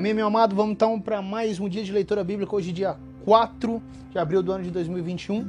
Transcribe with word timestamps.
Amém, 0.00 0.14
meu 0.14 0.26
amado? 0.26 0.56
Vamos 0.56 0.72
então 0.72 0.98
para 0.98 1.20
mais 1.20 1.60
um 1.60 1.68
dia 1.68 1.84
de 1.84 1.92
leitura 1.92 2.24
bíblica, 2.24 2.56
hoje 2.56 2.72
dia 2.72 2.96
4 3.22 3.82
de 4.10 4.18
abril 4.18 4.42
do 4.42 4.50
ano 4.50 4.64
de 4.64 4.70
2021. 4.70 5.44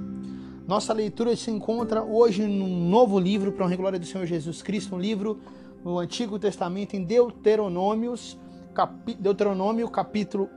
Nossa 0.68 0.92
leitura 0.92 1.34
se 1.38 1.50
encontra 1.50 2.04
hoje 2.04 2.46
num 2.46 2.90
novo 2.90 3.18
livro 3.18 3.54
para 3.54 3.66
a 3.66 3.76
glória 3.78 3.98
do 3.98 4.06
Senhor 4.06 4.26
Jesus 4.26 4.62
Cristo, 4.62 4.98
um 4.98 5.00
livro 5.00 5.40
no 5.86 5.98
Antigo 5.98 6.38
Testamento 6.38 6.98
em 6.98 7.04
Deuteronômios, 7.06 8.38
capi, 8.74 9.14
Deuteronômio 9.14 9.88
capítulo, 9.90 10.50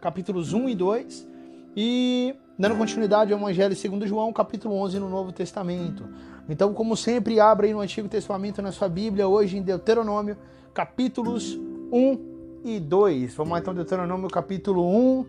capítulos 0.00 0.52
1 0.52 0.68
e 0.68 0.74
2 0.74 1.28
e 1.76 2.34
dando 2.58 2.76
continuidade 2.76 3.32
ao 3.32 3.38
Evangelho 3.38 3.76
segundo 3.76 4.08
João, 4.08 4.32
capítulo 4.32 4.74
11 4.74 4.98
no 4.98 5.08
Novo 5.08 5.30
Testamento. 5.30 6.02
Então, 6.48 6.74
como 6.74 6.96
sempre, 6.96 7.38
abra 7.38 7.68
aí 7.68 7.72
no 7.72 7.78
Antigo 7.78 8.08
Testamento 8.08 8.60
na 8.60 8.72
sua 8.72 8.88
Bíblia, 8.88 9.28
hoje 9.28 9.56
em 9.56 9.62
Deuteronômio, 9.62 10.36
capítulos 10.74 11.56
1 11.92 12.34
e 12.66 12.80
2. 12.80 13.32
Vamos 13.36 13.52
lá 13.52 13.60
então, 13.60 13.72
Deuteronômio 13.72 14.28
capítulo 14.28 14.84
1, 14.84 15.26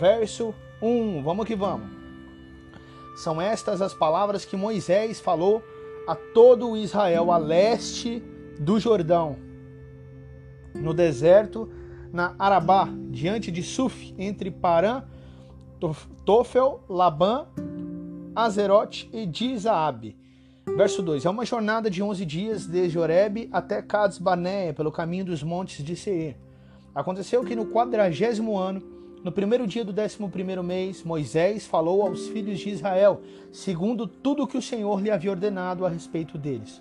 verso 0.00 0.52
1. 0.82 1.22
Vamos 1.22 1.46
que 1.46 1.54
vamos. 1.54 1.86
São 3.16 3.40
estas 3.40 3.80
as 3.80 3.94
palavras 3.94 4.44
que 4.44 4.56
Moisés 4.56 5.20
falou 5.20 5.62
a 6.08 6.16
todo 6.16 6.68
o 6.68 6.76
Israel 6.76 7.30
a 7.30 7.38
leste 7.38 8.20
do 8.58 8.80
Jordão, 8.80 9.36
no 10.74 10.92
deserto, 10.92 11.70
na 12.12 12.34
Arabá, 12.36 12.88
diante 13.10 13.52
de 13.52 13.62
Suf, 13.62 14.12
entre 14.18 14.50
Parã, 14.50 15.04
Tofel, 16.24 16.82
Labã, 16.88 17.46
Azerote 18.34 19.08
e 19.12 19.24
Dizaabe. 19.24 20.16
Verso 20.76 21.00
2: 21.00 21.24
É 21.24 21.30
uma 21.30 21.44
jornada 21.44 21.88
de 21.88 22.02
11 22.02 22.24
dias 22.26 22.66
desde 22.66 22.98
Oreb 22.98 23.48
até 23.52 23.80
Cades 23.80 24.18
Barnea, 24.18 24.74
pelo 24.74 24.90
caminho 24.90 25.26
dos 25.26 25.44
montes 25.44 25.84
de 25.84 25.94
Seir. 25.94 26.36
Aconteceu 26.96 27.44
que 27.44 27.54
no 27.54 27.66
quadragésimo 27.66 28.56
ano, 28.56 28.82
no 29.22 29.30
primeiro 29.30 29.66
dia 29.66 29.84
do 29.84 29.92
décimo 29.92 30.30
primeiro 30.30 30.64
mês, 30.64 31.04
Moisés 31.04 31.66
falou 31.66 32.00
aos 32.00 32.26
filhos 32.28 32.58
de 32.58 32.70
Israel, 32.70 33.20
segundo 33.52 34.06
tudo 34.06 34.44
o 34.44 34.46
que 34.46 34.56
o 34.56 34.62
Senhor 34.62 34.98
lhe 35.02 35.10
havia 35.10 35.30
ordenado 35.30 35.84
a 35.84 35.90
respeito 35.90 36.38
deles. 36.38 36.80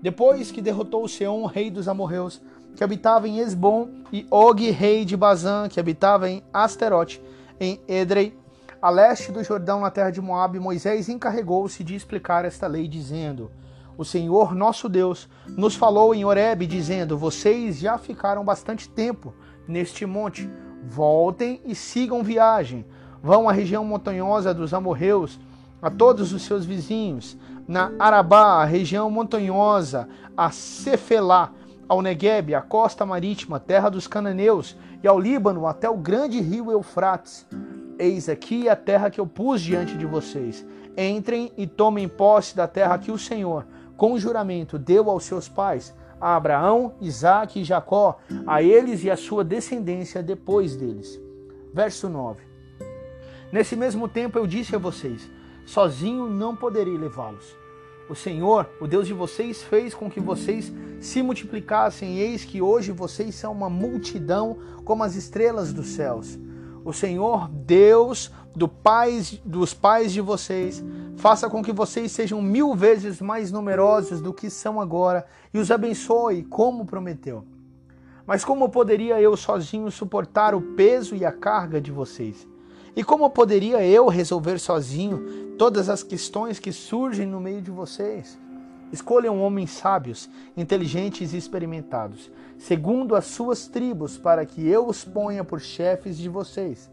Depois 0.00 0.52
que 0.52 0.62
derrotou 0.62 1.08
Seom, 1.08 1.44
rei 1.44 1.72
dos 1.72 1.88
amorreus, 1.88 2.40
que 2.76 2.84
habitava 2.84 3.26
em 3.26 3.40
Esbom, 3.40 3.88
e 4.12 4.24
Og, 4.30 4.70
rei 4.70 5.04
de 5.04 5.16
Bazã, 5.16 5.68
que 5.68 5.80
habitava 5.80 6.30
em 6.30 6.40
Asterote, 6.52 7.20
em 7.58 7.80
Edrei, 7.88 8.38
a 8.80 8.90
leste 8.90 9.32
do 9.32 9.42
Jordão, 9.42 9.80
na 9.80 9.90
terra 9.90 10.12
de 10.12 10.20
Moabe, 10.20 10.60
Moisés 10.60 11.08
encarregou-se 11.08 11.82
de 11.82 11.96
explicar 11.96 12.44
esta 12.44 12.68
lei, 12.68 12.86
dizendo: 12.86 13.50
o 13.98 14.04
Senhor 14.04 14.54
nosso 14.54 14.88
Deus 14.88 15.28
nos 15.48 15.74
falou 15.74 16.14
em 16.14 16.24
Horebe, 16.24 16.68
dizendo: 16.68 17.18
Vocês 17.18 17.80
já 17.80 17.98
ficaram 17.98 18.44
bastante 18.44 18.88
tempo 18.88 19.34
neste 19.68 20.06
monte. 20.06 20.50
Voltem 20.88 21.60
e 21.64 21.74
sigam 21.74 22.22
viagem. 22.22 22.84
Vão 23.22 23.48
à 23.48 23.52
região 23.52 23.84
montanhosa 23.84 24.54
dos 24.54 24.72
amorreus, 24.72 25.38
a 25.82 25.90
todos 25.90 26.32
os 26.32 26.42
seus 26.42 26.64
vizinhos, 26.64 27.36
na 27.66 27.92
Arabá, 27.98 28.62
a 28.62 28.64
região 28.64 29.10
montanhosa, 29.10 30.08
a 30.36 30.50
Cefelá, 30.50 31.52
ao 31.88 32.02
Negueb, 32.02 32.54
a 32.54 32.60
costa 32.60 33.04
marítima, 33.04 33.60
terra 33.60 33.88
dos 33.88 34.06
cananeus, 34.06 34.76
e 35.02 35.08
ao 35.08 35.18
Líbano, 35.18 35.66
até 35.66 35.88
o 35.88 35.96
grande 35.96 36.40
rio 36.40 36.70
Eufrates. 36.70 37.46
Eis 37.98 38.28
aqui 38.28 38.68
a 38.68 38.76
terra 38.76 39.10
que 39.10 39.20
eu 39.20 39.26
pus 39.26 39.60
diante 39.60 39.96
de 39.96 40.06
vocês. 40.06 40.64
Entrem 40.96 41.52
e 41.56 41.66
tomem 41.66 42.08
posse 42.08 42.56
da 42.56 42.66
terra 42.66 42.98
que 42.98 43.10
o 43.10 43.18
Senhor, 43.18 43.64
com 43.98 44.16
juramento, 44.16 44.78
deu 44.78 45.10
aos 45.10 45.24
seus 45.24 45.48
pais, 45.48 45.92
a 46.20 46.36
Abraão, 46.36 46.94
Isaque 47.00 47.60
e 47.60 47.64
Jacó, 47.64 48.18
a 48.46 48.62
eles 48.62 49.02
e 49.02 49.10
a 49.10 49.16
sua 49.16 49.42
descendência 49.42 50.22
depois 50.22 50.76
deles. 50.76 51.20
Verso 51.74 52.08
9. 52.08 52.40
Nesse 53.52 53.74
mesmo 53.74 54.08
tempo 54.08 54.38
eu 54.38 54.46
disse 54.46 54.76
a 54.76 54.78
vocês: 54.78 55.28
sozinho 55.66 56.30
não 56.30 56.54
poderei 56.54 56.96
levá-los. 56.96 57.56
O 58.08 58.14
Senhor, 58.14 58.70
o 58.80 58.86
Deus 58.86 59.06
de 59.06 59.12
vocês, 59.12 59.62
fez 59.64 59.94
com 59.94 60.08
que 60.08 60.20
vocês 60.20 60.72
se 61.00 61.20
multiplicassem, 61.20 62.18
eis 62.18 62.44
que 62.44 62.62
hoje 62.62 62.92
vocês 62.92 63.34
são 63.34 63.52
uma 63.52 63.68
multidão 63.68 64.58
como 64.84 65.02
as 65.02 65.16
estrelas 65.16 65.72
dos 65.72 65.88
céus. 65.88 66.38
O 66.84 66.92
Senhor, 66.92 67.48
Deus 67.50 68.30
do 68.54 68.68
pais, 68.68 69.40
dos 69.44 69.74
pais 69.74 70.12
de 70.12 70.20
vocês, 70.20 70.82
faça 71.18 71.50
com 71.50 71.62
que 71.62 71.72
vocês 71.72 72.12
sejam 72.12 72.40
mil 72.40 72.76
vezes 72.76 73.20
mais 73.20 73.50
numerosos 73.50 74.20
do 74.20 74.32
que 74.32 74.48
são 74.48 74.80
agora 74.80 75.26
e 75.52 75.58
os 75.58 75.68
abençoe, 75.70 76.44
como 76.44 76.86
prometeu. 76.86 77.44
Mas 78.24 78.44
como 78.44 78.68
poderia 78.68 79.20
eu 79.20 79.36
sozinho 79.36 79.90
suportar 79.90 80.54
o 80.54 80.60
peso 80.60 81.16
e 81.16 81.24
a 81.24 81.32
carga 81.32 81.80
de 81.80 81.90
vocês? 81.90 82.46
E 82.94 83.02
como 83.02 83.28
poderia 83.30 83.84
eu 83.84 84.06
resolver 84.06 84.58
sozinho 84.60 85.56
todas 85.58 85.88
as 85.88 86.04
questões 86.04 86.60
que 86.60 86.72
surgem 86.72 87.26
no 87.26 87.40
meio 87.40 87.60
de 87.60 87.70
vocês? 87.70 88.38
Escolham 88.92 89.40
homens 89.40 89.72
sábios, 89.72 90.30
inteligentes 90.56 91.32
e 91.32 91.36
experimentados, 91.36 92.30
segundo 92.56 93.16
as 93.16 93.24
suas 93.24 93.66
tribos, 93.66 94.16
para 94.16 94.46
que 94.46 94.66
eu 94.68 94.86
os 94.86 95.04
ponha 95.04 95.42
por 95.42 95.60
chefes 95.60 96.16
de 96.16 96.28
vocês. 96.28 96.88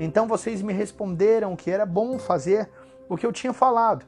Então 0.00 0.26
vocês 0.26 0.62
me 0.62 0.72
responderam 0.72 1.56
que 1.56 1.70
era 1.70 1.84
bom 1.84 2.18
fazer 2.18 2.70
o 3.08 3.16
que 3.16 3.26
eu 3.26 3.32
tinha 3.32 3.52
falado. 3.52 4.04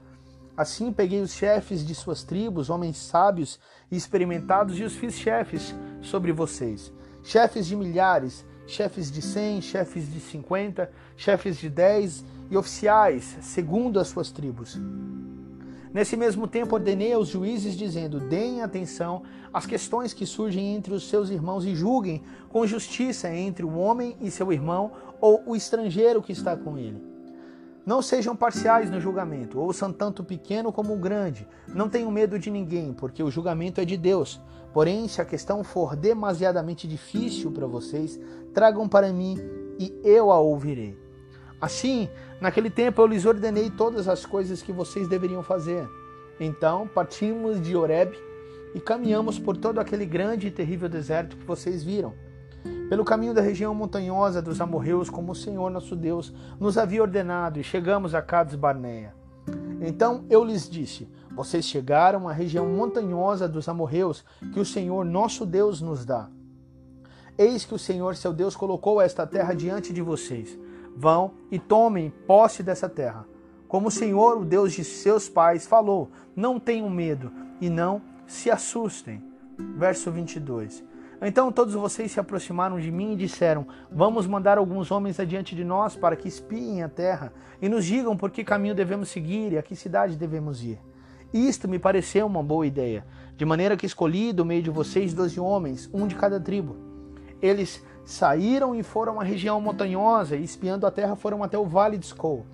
Assim 0.57 0.93
peguei 0.93 1.21
os 1.21 1.33
chefes 1.33 1.85
de 1.85 1.95
suas 1.95 2.23
tribos, 2.23 2.69
homens 2.69 2.99
sábios 2.99 3.59
e 3.91 3.97
experimentados, 3.97 4.79
e 4.79 4.83
os 4.83 4.95
fiz 4.95 5.15
chefes 5.15 5.75
sobre 6.03 6.33
vocês. 6.33 6.93
Chefes 7.23 7.67
de 7.67 7.75
milhares, 7.75 8.45
chefes 8.67 9.11
de 9.11 9.23
cem, 9.23 9.63
chefes 9.63 10.13
de 10.13 10.21
cinquenta, 10.21 10.91
chefes 11.17 11.57
de 11.57 11.71
dez 11.71 12.25
e 12.51 12.57
oficiais, 12.57 13.39
segundo 13.41 13.99
as 13.99 14.09
suas 14.09 14.31
tribos. 14.31 14.79
Nesse 15.93 16.17
mesmo 16.17 16.47
tempo 16.47 16.75
ordenei 16.75 17.13
aos 17.13 17.29
juízes, 17.29 17.77
dizendo: 17.77 18.21
Deem 18.21 18.63
atenção 18.63 19.23
às 19.53 19.67
questões 19.67 20.13
que 20.13 20.25
surgem 20.25 20.75
entre 20.75 20.95
os 20.95 21.09
seus 21.09 21.31
irmãos 21.31 21.65
e 21.65 21.75
julguem 21.75 22.23
com 22.49 22.67
justiça 22.67 23.33
entre 23.35 23.65
o 23.65 23.77
homem 23.77 24.17
e 24.21 24.31
seu 24.31 24.53
irmão 24.53 24.93
ou 25.21 25.43
o 25.47 25.57
estrangeiro 25.57 26.23
que 26.23 26.33
está 26.33 26.57
com 26.57 26.79
ele. 26.79 27.10
Não 27.85 28.03
sejam 28.03 28.37
parciais 28.37 28.91
no 28.91 29.01
julgamento, 29.01 29.59
ouçam 29.59 29.93
tanto 29.93 30.21
o 30.21 30.25
pequeno 30.25 30.73
como 30.73 30.95
o 30.95 30.99
grande. 30.99 31.49
Não 31.69 31.89
tenham 31.89 32.11
medo 32.11 32.39
de 32.39 32.51
ninguém, 32.51 32.93
porque 32.93 33.23
o 33.23 33.31
julgamento 33.31 33.81
é 33.81 33.85
de 33.85 33.97
Deus. 33.97 34.41
Porém, 34.73 35.09
se 35.09 35.21
a 35.21 35.25
questão 35.25 35.65
for 35.65 35.97
demasiadamente 35.97 36.87
difícil 36.87 37.51
para 37.51 37.67
vocês, 37.67 38.21
tragam 38.53 38.89
para 38.89 39.13
mim 39.13 39.39
e 39.79 39.99
eu 40.05 40.31
a 40.31 40.39
ouvirei. 40.39 40.97
Assim, 41.61 42.09
naquele 42.41 42.71
tempo 42.71 43.01
eu 43.01 43.07
lhes 43.07 43.25
ordenei 43.25 43.71
todas 43.71 44.09
as 44.09 44.25
coisas 44.25 44.63
que 44.63 44.73
vocês 44.73 45.09
deveriam 45.09 45.43
fazer. 45.43 45.89
Então 46.39 46.87
partimos 46.87 47.61
de 47.61 47.77
Horeb 47.77 48.17
e 48.75 48.81
caminhamos 48.81 49.39
por 49.39 49.57
todo 49.57 49.79
aquele 49.79 50.07
grande 50.07 50.47
e 50.47 50.51
terrível 50.51 50.89
deserto 50.89 51.37
que 51.37 51.45
vocês 51.45 51.83
viram. 51.83 52.15
Pelo 52.89 53.05
caminho 53.05 53.33
da 53.33 53.41
região 53.41 53.75
montanhosa 53.75 54.43
dos 54.43 54.61
amorreus, 54.61 55.09
como 55.09 55.33
o 55.33 55.35
Senhor 55.35 55.71
nosso 55.71 55.95
Deus 55.95 56.35
nos 56.59 56.77
havia 56.77 57.03
ordenado, 57.03 57.61
e 57.61 57.65
chegamos 57.65 58.15
a 58.15 58.21
Cades 58.23 58.57
Barneia. 58.57 59.15
Então 59.81 60.25
eu 60.29 60.45
lhes 60.45 60.69
disse: 60.69 61.09
Vocês 61.35 61.65
chegaram 61.65 62.29
à 62.29 62.33
região 62.33 62.67
montanhosa 62.69 63.49
dos 63.49 63.69
amorreus 63.69 64.25
que 64.53 64.61
o 64.61 64.65
Senhor 64.65 65.05
nosso 65.05 65.47
Deus 65.47 65.81
nos 65.81 66.05
dá. 66.05 66.29
Eis 67.39 67.65
que 67.65 67.75
o 67.75 67.79
Senhor 67.79 68.17
seu 68.17 68.33
Deus 68.33 68.55
colocou 68.55 69.01
esta 69.01 69.27
terra 69.27 69.55
diante 69.55 69.93
de 69.93 70.03
vocês. 70.03 70.59
Vão 70.95 71.33
e 71.51 71.59
tomem 71.59 72.11
posse 72.27 72.63
dessa 72.63 72.89
terra. 72.89 73.27
Como 73.67 73.89
o 73.89 73.91
Senhor, 73.91 74.37
o 74.37 74.45
Deus 74.45 74.73
de 74.73 74.85
seus 74.85 75.29
pais, 75.29 75.67
falou: 75.67 76.11
Não 76.37 76.61
tenham 76.61 76.91
medo 76.91 77.33
e 77.61 77.71
não 77.71 78.03
se 78.27 78.51
assustem. 78.51 79.23
Verso 79.77 80.11
22. 80.11 80.90
Então 81.23 81.53
todos 81.53 81.75
vocês 81.75 82.11
se 82.11 82.19
aproximaram 82.19 82.81
de 82.81 82.91
mim 82.91 83.13
e 83.13 83.17
disseram: 83.17 83.67
Vamos 83.93 84.27
mandar 84.27 84.57
alguns 84.57 84.91
homens 84.91 85.21
adiante 85.21 85.55
de 85.55 85.65
nós 85.65 85.95
para 85.95 86.17
que 86.17 86.27
espiem 86.27 86.83
a 86.83 86.89
terra 86.89 87.33
e 87.61 87.69
nos 87.69 87.85
digam 87.85 88.17
por 88.17 88.31
que 88.31 88.43
caminho 88.43 88.75
devemos 88.75 89.11
seguir 89.11 89.53
e 89.53 89.59
a 89.59 89.63
que 89.63 89.77
cidade 89.77 90.17
devemos 90.17 90.63
ir. 90.63 90.79
Isto 91.33 91.69
me 91.69 91.79
pareceu 91.79 92.27
uma 92.27 92.43
boa 92.43 92.67
ideia, 92.67 93.05
de 93.37 93.45
maneira 93.45 93.77
que 93.77 93.87
escolhi 93.87 94.33
do 94.33 94.45
meio 94.45 94.63
de 94.63 94.71
vocês 94.71 95.15
doze 95.15 95.39
homens, 95.39 95.89
um 95.93 96.07
de 96.07 96.17
cada 96.17 96.41
tribo. 96.41 96.77
Eles 97.41 97.85
saíram 98.05 98.75
e 98.75 98.83
foram 98.83 99.21
à 99.21 99.23
região 99.23 99.61
montanhosa 99.61 100.37
e, 100.37 100.43
espiando 100.43 100.87
a 100.87 100.91
terra, 100.91 101.15
foram 101.15 101.45
até 101.45 101.57
o 101.57 101.67
vale 101.67 101.99
de 101.99 102.07
Skol. 102.07 102.45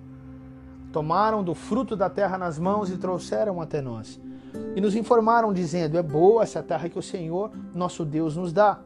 Tomaram 0.91 1.43
do 1.43 1.55
fruto 1.55 1.95
da 1.95 2.09
terra 2.09 2.37
nas 2.37 2.59
mãos 2.59 2.89
e 2.91 2.97
trouxeram 2.97 3.59
até 3.61 3.81
nós. 3.81 4.19
E 4.75 4.81
nos 4.81 4.95
informaram, 4.95 5.53
dizendo: 5.53 5.97
É 5.97 6.03
boa 6.03 6.43
essa 6.43 6.61
terra 6.61 6.89
que 6.89 6.99
o 6.99 7.03
Senhor, 7.03 7.51
nosso 7.73 8.05
Deus, 8.05 8.35
nos 8.35 8.53
dá. 8.53 8.79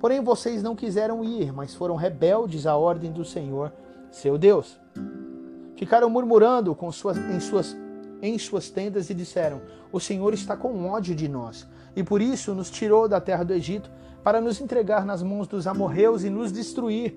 Porém, 0.00 0.22
vocês 0.22 0.62
não 0.62 0.76
quiseram 0.76 1.24
ir, 1.24 1.52
mas 1.52 1.74
foram 1.74 1.96
rebeldes 1.96 2.66
à 2.66 2.76
ordem 2.76 3.12
do 3.12 3.24
Senhor, 3.24 3.72
seu 4.10 4.36
Deus. 4.36 4.78
Ficaram 5.76 6.08
murmurando 6.08 6.74
com 6.74 6.90
suas, 6.90 7.16
em, 7.16 7.40
suas, 7.40 7.76
em 8.22 8.38
suas 8.38 8.70
tendas 8.70 9.10
e 9.10 9.14
disseram: 9.14 9.60
O 9.92 10.00
Senhor 10.00 10.32
está 10.34 10.56
com 10.56 10.88
ódio 10.88 11.14
de 11.14 11.28
nós, 11.28 11.66
e 11.94 12.02
por 12.02 12.20
isso 12.20 12.54
nos 12.54 12.70
tirou 12.70 13.08
da 13.08 13.20
terra 13.20 13.44
do 13.44 13.52
Egito 13.52 13.90
para 14.22 14.40
nos 14.40 14.60
entregar 14.60 15.06
nas 15.06 15.22
mãos 15.22 15.46
dos 15.46 15.66
amorreus 15.66 16.24
e 16.24 16.30
nos 16.30 16.50
destruir. 16.50 17.14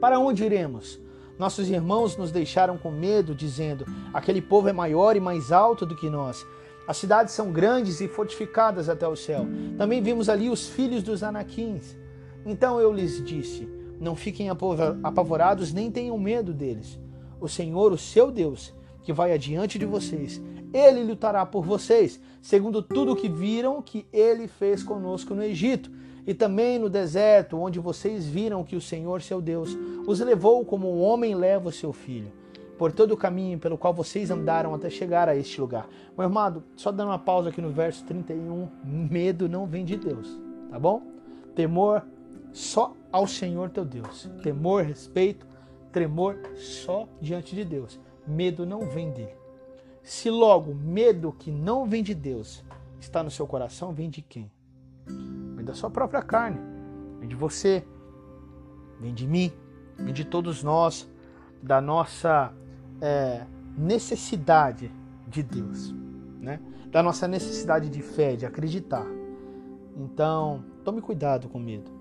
Para 0.00 0.18
onde 0.18 0.44
iremos? 0.44 0.98
Nossos 1.38 1.68
irmãos 1.68 2.16
nos 2.16 2.30
deixaram 2.30 2.78
com 2.78 2.90
medo, 2.90 3.34
dizendo: 3.34 3.86
Aquele 4.12 4.40
povo 4.40 4.68
é 4.68 4.72
maior 4.72 5.16
e 5.16 5.20
mais 5.20 5.52
alto 5.52 5.84
do 5.84 5.96
que 5.96 6.08
nós. 6.08 6.46
As 6.90 6.96
cidades 6.96 7.34
são 7.34 7.52
grandes 7.52 8.00
e 8.00 8.08
fortificadas 8.08 8.88
até 8.88 9.06
o 9.06 9.14
céu. 9.14 9.46
Também 9.78 10.02
vimos 10.02 10.28
ali 10.28 10.50
os 10.50 10.68
filhos 10.68 11.04
dos 11.04 11.22
anaquins. 11.22 11.96
Então 12.44 12.80
eu 12.80 12.92
lhes 12.92 13.24
disse: 13.24 13.68
Não 14.00 14.16
fiquem 14.16 14.48
apavorados, 14.50 15.72
nem 15.72 15.88
tenham 15.88 16.18
medo 16.18 16.52
deles. 16.52 16.98
O 17.40 17.46
Senhor, 17.46 17.92
o 17.92 17.96
seu 17.96 18.32
Deus, 18.32 18.74
que 19.04 19.12
vai 19.12 19.32
adiante 19.32 19.78
de 19.78 19.86
vocês, 19.86 20.42
ele 20.74 21.04
lutará 21.04 21.46
por 21.46 21.64
vocês, 21.64 22.20
segundo 22.42 22.82
tudo 22.82 23.12
o 23.12 23.16
que 23.16 23.28
viram 23.28 23.80
que 23.80 24.04
ele 24.12 24.48
fez 24.48 24.82
conosco 24.82 25.32
no 25.32 25.44
Egito 25.44 25.92
e 26.26 26.34
também 26.34 26.76
no 26.76 26.90
deserto, 26.90 27.56
onde 27.56 27.78
vocês 27.78 28.26
viram 28.26 28.64
que 28.64 28.74
o 28.74 28.80
Senhor, 28.80 29.22
seu 29.22 29.40
Deus, 29.40 29.78
os 30.08 30.18
levou 30.18 30.64
como 30.64 30.92
um 30.92 31.00
homem 31.00 31.36
leva 31.36 31.68
o 31.68 31.72
seu 31.72 31.92
filho, 31.92 32.32
por 32.80 32.92
todo 32.92 33.12
o 33.12 33.16
caminho 33.16 33.58
pelo 33.58 33.76
qual 33.76 33.92
vocês 33.92 34.30
andaram 34.30 34.74
até 34.74 34.88
chegar 34.88 35.28
a 35.28 35.36
este 35.36 35.60
lugar. 35.60 35.86
Meu 36.16 36.26
irmão, 36.26 36.64
só 36.74 36.90
dando 36.90 37.08
uma 37.08 37.18
pausa 37.18 37.50
aqui 37.50 37.60
no 37.60 37.68
verso 37.68 38.02
31, 38.06 38.70
medo 38.82 39.50
não 39.50 39.66
vem 39.66 39.84
de 39.84 39.98
Deus, 39.98 40.40
tá 40.70 40.78
bom? 40.78 41.02
Temor 41.54 42.02
só 42.54 42.94
ao 43.12 43.26
Senhor 43.26 43.68
teu 43.68 43.84
Deus. 43.84 44.30
Temor, 44.42 44.82
respeito, 44.82 45.46
tremor 45.92 46.38
só 46.56 47.06
diante 47.20 47.54
de 47.54 47.66
Deus. 47.66 48.00
Medo 48.26 48.64
não 48.64 48.88
vem 48.88 49.10
dele. 49.10 49.34
Se 50.02 50.30
logo 50.30 50.74
medo 50.74 51.36
que 51.38 51.50
não 51.50 51.84
vem 51.84 52.02
de 52.02 52.14
Deus 52.14 52.64
está 52.98 53.22
no 53.22 53.30
seu 53.30 53.46
coração, 53.46 53.92
vem 53.92 54.08
de 54.08 54.22
quem? 54.22 54.50
Vem 55.54 55.66
da 55.66 55.74
sua 55.74 55.90
própria 55.90 56.22
carne, 56.22 56.58
vem 57.18 57.28
de 57.28 57.36
você, 57.36 57.84
vem 58.98 59.12
de 59.12 59.26
mim, 59.26 59.52
vem 59.98 60.14
de 60.14 60.24
todos 60.24 60.62
nós, 60.62 61.06
da 61.62 61.78
nossa 61.78 62.54
é, 63.00 63.44
necessidade 63.76 64.90
de 65.28 65.42
Deus, 65.42 65.94
né? 66.40 66.60
da 66.90 67.02
nossa 67.02 67.28
necessidade 67.28 67.88
de 67.88 68.02
fé, 68.02 68.36
de 68.36 68.44
acreditar. 68.44 69.06
Então, 69.96 70.64
tome 70.84 71.00
cuidado 71.00 71.48
com 71.48 71.58
medo. 71.58 72.00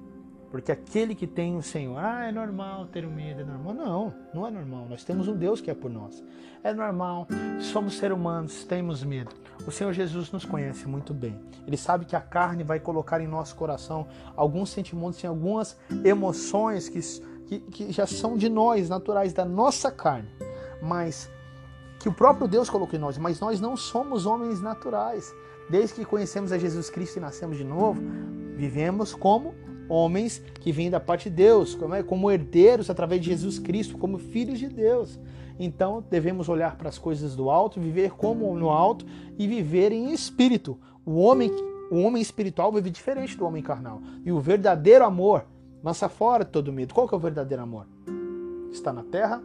Porque 0.52 0.72
aquele 0.72 1.14
que 1.14 1.28
tem 1.28 1.56
o 1.56 1.62
Senhor, 1.62 1.98
ah, 2.00 2.26
é 2.26 2.32
normal 2.32 2.88
ter 2.88 3.06
medo, 3.06 3.42
é 3.42 3.44
normal. 3.44 3.74
Não, 3.74 4.14
não 4.34 4.48
é 4.48 4.52
normal. 4.52 4.88
Nós 4.90 5.04
temos 5.04 5.28
um 5.28 5.36
Deus 5.36 5.62
que 5.62 5.70
é 5.70 5.76
por 5.76 5.92
nós. 5.92 6.24
É 6.64 6.74
normal, 6.74 7.28
somos 7.60 7.98
seres 7.98 8.18
humanos, 8.18 8.64
temos 8.66 9.04
medo. 9.04 9.30
O 9.68 9.72
Senhor 9.72 9.94
Jesus 9.94 10.32
nos 10.32 10.46
conhece 10.46 10.88
muito 10.88 11.14
bem. 11.14 11.40
Ele 11.68 11.78
sabe 11.78 12.06
que 12.06 12.16
a 12.16 12.22
carne 12.22 12.64
vai 12.64 12.80
colocar 12.80 13.22
em 13.22 13.28
nosso 13.28 13.56
coração 13.56 14.08
alguns 14.36 14.72
sentimentos, 14.72 15.24
algumas 15.24 15.78
emoções 16.04 16.90
que, 16.90 17.00
que, 17.46 17.60
que 17.60 17.92
já 17.92 18.08
são 18.08 18.36
de 18.36 18.50
nós, 18.50 18.90
naturais, 18.90 19.34
da 19.34 19.46
nossa 19.46 19.92
carne. 19.92 20.30
Mas 20.82 21.30
que 22.00 22.08
o 22.08 22.14
próprio 22.14 22.48
Deus 22.48 22.70
colocou 22.70 22.98
em 22.98 23.02
nós. 23.02 23.18
Mas 23.18 23.40
nós 23.40 23.60
não 23.60 23.76
somos 23.76 24.26
homens 24.26 24.62
naturais. 24.62 25.34
Desde 25.70 25.96
que 25.96 26.06
conhecemos 26.06 26.52
a 26.52 26.58
Jesus 26.58 26.90
Cristo 26.90 27.18
e 27.18 27.20
nascemos 27.20 27.58
de 27.58 27.64
novo, 27.64 28.02
vivemos 28.56 29.14
como 29.14 29.54
homens 29.88 30.42
que 30.62 30.72
vêm 30.72 30.90
da 30.90 31.00
parte 31.00 31.30
de 31.30 31.36
Deus, 31.36 31.76
como, 31.76 31.96
é, 31.96 32.04
como 32.04 32.32
herdeiros 32.32 32.90
através 32.90 33.22
de 33.22 33.30
Jesus 33.30 33.60
Cristo, 33.60 33.98
como 33.98 34.18
filhos 34.18 34.60
de 34.60 34.68
Deus. 34.68 35.20
Então 35.60 36.04
devemos 36.10 36.48
olhar 36.48 36.78
para 36.78 36.90
as 36.90 36.98
coisas 36.98 37.36
do 37.36 37.50
alto, 37.50 37.80
viver 37.80 38.12
como 38.12 38.56
no 38.56 38.70
alto 38.70 39.06
e 39.38 39.48
viver 39.48 39.92
em 39.92 40.14
espírito. 40.14 40.80
O 41.06 41.18
homem 41.18 41.52
O 41.92 42.02
homem 42.04 42.22
espiritual 42.22 42.72
vive 42.72 42.92
diferente 42.92 43.36
do 43.36 43.46
homem 43.46 43.64
carnal. 43.64 44.00
E 44.24 44.32
o 44.32 44.40
verdadeiro 44.40 45.04
amor 45.04 45.46
lança 45.84 46.08
fora 46.08 46.46
todo 46.46 46.72
medo. 46.72 46.94
Qual 46.94 47.08
que 47.08 47.16
é 47.16 47.18
o 47.18 47.20
verdadeiro 47.20 47.64
amor? 47.64 47.88
Está 48.72 48.94
na 48.94 49.04
terra? 49.04 49.42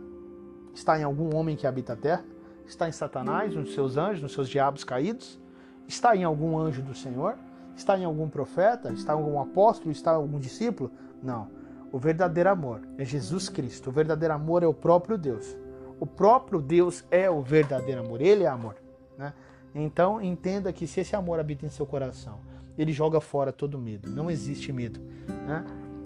Está 0.74 0.98
em 0.98 1.04
algum 1.04 1.34
homem 1.34 1.56
que 1.56 1.66
habita 1.66 1.92
a 1.92 1.96
terra? 1.96 2.24
Está 2.66 2.88
em 2.88 2.92
Satanás, 2.92 3.54
nos 3.54 3.74
seus 3.74 3.96
anjos, 3.96 4.22
nos 4.22 4.32
seus 4.32 4.48
diabos 4.48 4.84
caídos? 4.84 5.38
Está 5.86 6.16
em 6.16 6.24
algum 6.24 6.58
anjo 6.58 6.82
do 6.82 6.94
Senhor? 6.94 7.36
Está 7.76 7.98
em 7.98 8.04
algum 8.04 8.28
profeta? 8.28 8.92
Está 8.92 9.12
em 9.12 9.16
algum 9.16 9.40
apóstolo? 9.40 9.92
Está 9.92 10.12
em 10.12 10.16
algum 10.16 10.38
discípulo? 10.38 10.90
Não. 11.22 11.48
O 11.92 11.98
verdadeiro 11.98 12.50
amor 12.50 12.80
é 12.98 13.04
Jesus 13.04 13.48
Cristo. 13.48 13.90
O 13.90 13.92
verdadeiro 13.92 14.34
amor 14.34 14.62
é 14.62 14.66
o 14.66 14.74
próprio 14.74 15.16
Deus. 15.16 15.56
O 16.00 16.06
próprio 16.06 16.60
Deus 16.60 17.04
é 17.10 17.30
o 17.30 17.40
verdadeiro 17.40 18.00
amor. 18.00 18.20
Ele 18.20 18.44
é 18.44 18.48
amor. 18.48 18.76
Né? 19.16 19.32
Então 19.74 20.20
entenda 20.20 20.72
que 20.72 20.86
se 20.86 21.00
esse 21.00 21.14
amor 21.14 21.38
habita 21.38 21.66
em 21.66 21.70
seu 21.70 21.86
coração, 21.86 22.40
ele 22.76 22.92
joga 22.92 23.20
fora 23.20 23.52
todo 23.52 23.78
medo. 23.78 24.10
Não 24.10 24.30
existe 24.30 24.72
medo. 24.72 25.00
Né? 25.46 25.64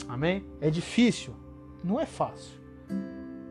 Amém? 0.09 0.45
É 0.61 0.71
difícil, 0.71 1.35
não 1.83 2.01
é 2.01 2.07
fácil. 2.07 2.58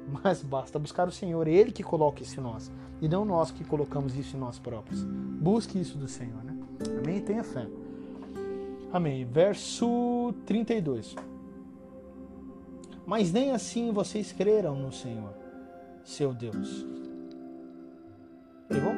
Mas 0.08 0.42
basta 0.42 0.80
buscar 0.80 1.08
o 1.08 1.12
Senhor, 1.12 1.48
Ele 1.48 1.72
que 1.72 1.84
coloca 1.84 2.24
isso 2.24 2.40
em 2.40 2.44
nós. 2.44 2.72
E 3.02 3.08
não 3.08 3.26
nós 3.26 3.52
que 3.52 3.64
colocamos 3.64 4.16
isso 4.16 4.36
em 4.36 4.40
nós 4.40 4.58
próprios. 4.58 5.04
Busque 5.04 5.80
isso 5.80 5.98
do 5.98 6.08
Senhor. 6.08 6.44
Né? 6.44 6.58
Amém? 7.04 7.22
Tenha 7.22 7.44
fé. 7.44 7.68
Amém. 8.92 9.26
Verso 9.26 10.34
32. 10.46 11.16
Mas 13.06 13.32
nem 13.32 13.52
assim 13.52 13.92
vocês 13.92 14.32
creram 14.32 14.76
no 14.76 14.92
Senhor, 14.92 15.34
seu 16.04 16.34
Deus 16.34 16.86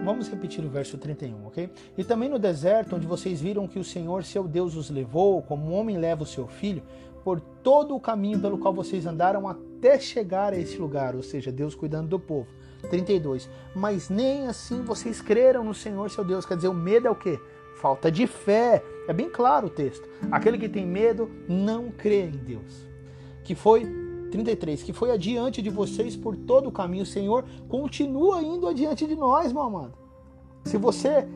Vamos 0.04 0.28
repetir 0.28 0.66
o 0.66 0.70
verso 0.70 0.98
31, 0.98 1.46
ok? 1.46 1.70
E 1.96 2.04
também 2.04 2.28
no 2.28 2.40
deserto, 2.40 2.96
onde 2.96 3.06
vocês 3.06 3.40
viram 3.40 3.68
que 3.68 3.78
o 3.78 3.84
Senhor, 3.84 4.24
seu 4.24 4.48
Deus, 4.48 4.76
os 4.76 4.90
levou, 4.90 5.42
como 5.44 5.68
um 5.68 5.74
homem 5.76 5.98
leva 5.98 6.24
o 6.24 6.26
seu 6.26 6.48
filho, 6.48 6.82
por 7.24 7.40
todo 7.40 7.96
o 7.96 8.00
caminho 8.00 8.40
pelo 8.40 8.58
qual 8.58 8.74
vocês 8.74 9.06
andaram 9.06 9.48
até 9.80 9.98
chegar 9.98 10.54
a 10.54 10.58
esse 10.58 10.78
lugar, 10.78 11.16
ou 11.16 11.24
seja, 11.24 11.52
Deus 11.52 11.74
cuidando 11.74 12.10
do 12.10 12.20
povo. 12.20 12.48
32. 12.90 13.50
Mas 13.74 14.10
nem 14.10 14.48
assim 14.48 14.82
vocês 14.84 15.22
creram 15.22 15.64
no 15.64 15.74
Senhor, 15.74 16.10
seu 16.10 16.24
Deus. 16.24 16.46
Quer 16.46 16.56
dizer, 16.56 16.68
o 16.68 16.74
medo 16.74 17.08
é 17.08 17.12
o 17.12 17.16
quê? 17.16 17.40
Falta 17.76 18.12
de 18.12 18.28
fé. 18.28 18.84
É 19.08 19.14
bem 19.14 19.30
claro 19.30 19.68
o 19.68 19.70
texto. 19.70 20.08
Aquele 20.32 20.58
que 20.58 20.70
tem 20.70 20.86
medo 20.86 21.30
não 21.48 21.90
crê 21.90 22.24
em 22.24 22.32
Deus. 22.32 22.88
Que 23.44 23.56
foi 23.56 23.86
33, 24.32 24.84
que 24.84 24.94
foi 24.94 25.12
adiante 25.12 25.62
de 25.62 25.70
vocês 25.70 26.16
por 26.16 26.36
todo 26.36 26.70
o 26.70 26.72
caminho. 26.72 27.06
Senhor 27.06 27.44
continua 27.68 28.42
indo 28.42 28.68
adiante 28.68 29.08
de 29.08 29.16
nós, 29.16 29.52
meu 29.52 29.64
amado. 29.64 29.94
Se 30.66 30.78
você 30.78 31.28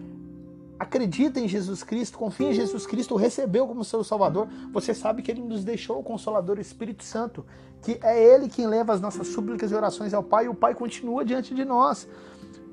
acredita 0.80 1.40
em 1.40 1.48
Jesus 1.48 1.84
Cristo, 1.84 2.18
confia 2.18 2.50
em 2.50 2.54
Jesus 2.54 2.86
Cristo, 2.86 3.16
recebeu 3.16 3.68
como 3.68 3.84
seu 3.84 4.04
Salvador, 4.04 4.48
você 4.72 4.94
sabe 4.94 5.22
que 5.22 5.32
Ele 5.32 5.42
nos 5.42 5.64
deixou 5.64 6.00
o 6.00 6.04
Consolador, 6.04 6.58
o 6.58 6.62
Espírito 6.62 7.04
Santo, 7.04 7.46
que 7.82 8.00
é 8.02 8.22
Ele 8.22 8.50
quem 8.50 8.68
leva 8.68 8.94
as 8.94 9.02
nossas 9.02 9.28
súplicas 9.28 9.72
e 9.72 9.76
orações 9.76 10.14
ao 10.14 10.24
Pai, 10.24 10.46
e 10.46 10.50
o 10.50 10.56
Pai 10.56 10.74
continua 10.74 11.24
diante 11.24 11.54
de 11.54 11.64
nós. 11.64 12.08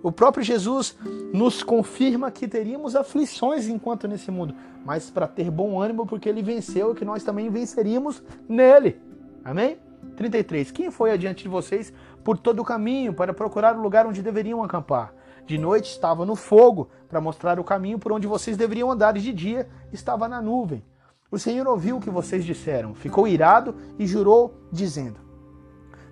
O 0.02 0.11
próprio 0.11 0.42
Jesus 0.42 0.97
nos 1.33 1.62
confirma 1.62 2.30
que 2.30 2.49
teríamos 2.49 2.97
aflições 2.97 3.69
enquanto 3.69 4.09
nesse 4.09 4.30
mundo, 4.30 4.54
mas 4.85 5.11
para 5.11 5.28
ter 5.28 5.50
bom 5.50 5.80
ânimo, 5.80 6.07
porque 6.07 6.28
Ele 6.28 6.42
venceu 6.42 6.95
que 6.95 7.04
nós 7.04 7.23
também 7.23 7.50
venceríamos 7.50 8.23
nele. 8.49 9.00
Amém? 9.45 9.78
33. 10.16 10.71
Quem 10.71 10.90
foi 10.90 11.11
adiante 11.11 11.42
de 11.42 11.49
vocês 11.49 11.92
por 12.25 12.38
todo 12.38 12.61
o 12.61 12.64
caminho 12.64 13.12
para 13.12 13.35
procurar 13.35 13.76
o 13.76 13.83
lugar 13.83 14.07
onde 14.07 14.23
deveriam 14.23 14.62
acampar? 14.62 15.12
De 15.47 15.59
noite 15.59 15.90
estava 15.90 16.25
no 16.25 16.37
fogo 16.37 16.88
para 17.09 17.20
mostrar 17.20 17.59
o 17.59 17.64
caminho 17.64 17.99
por 17.99 18.12
onde 18.12 18.26
vocês 18.26 18.56
deveriam 18.56 18.90
andar, 18.90 19.16
e 19.16 19.20
de 19.20 19.32
dia 19.32 19.68
estava 19.92 20.28
na 20.28 20.40
nuvem. 20.40 20.85
O 21.30 21.38
Senhor 21.38 21.66
ouviu 21.66 21.97
o 21.97 22.00
que 22.00 22.11
vocês 22.11 22.44
disseram, 22.44 22.94
ficou 22.94 23.26
irado 23.26 23.75
e 23.99 24.06
jurou, 24.06 24.54
dizendo: 24.73 25.20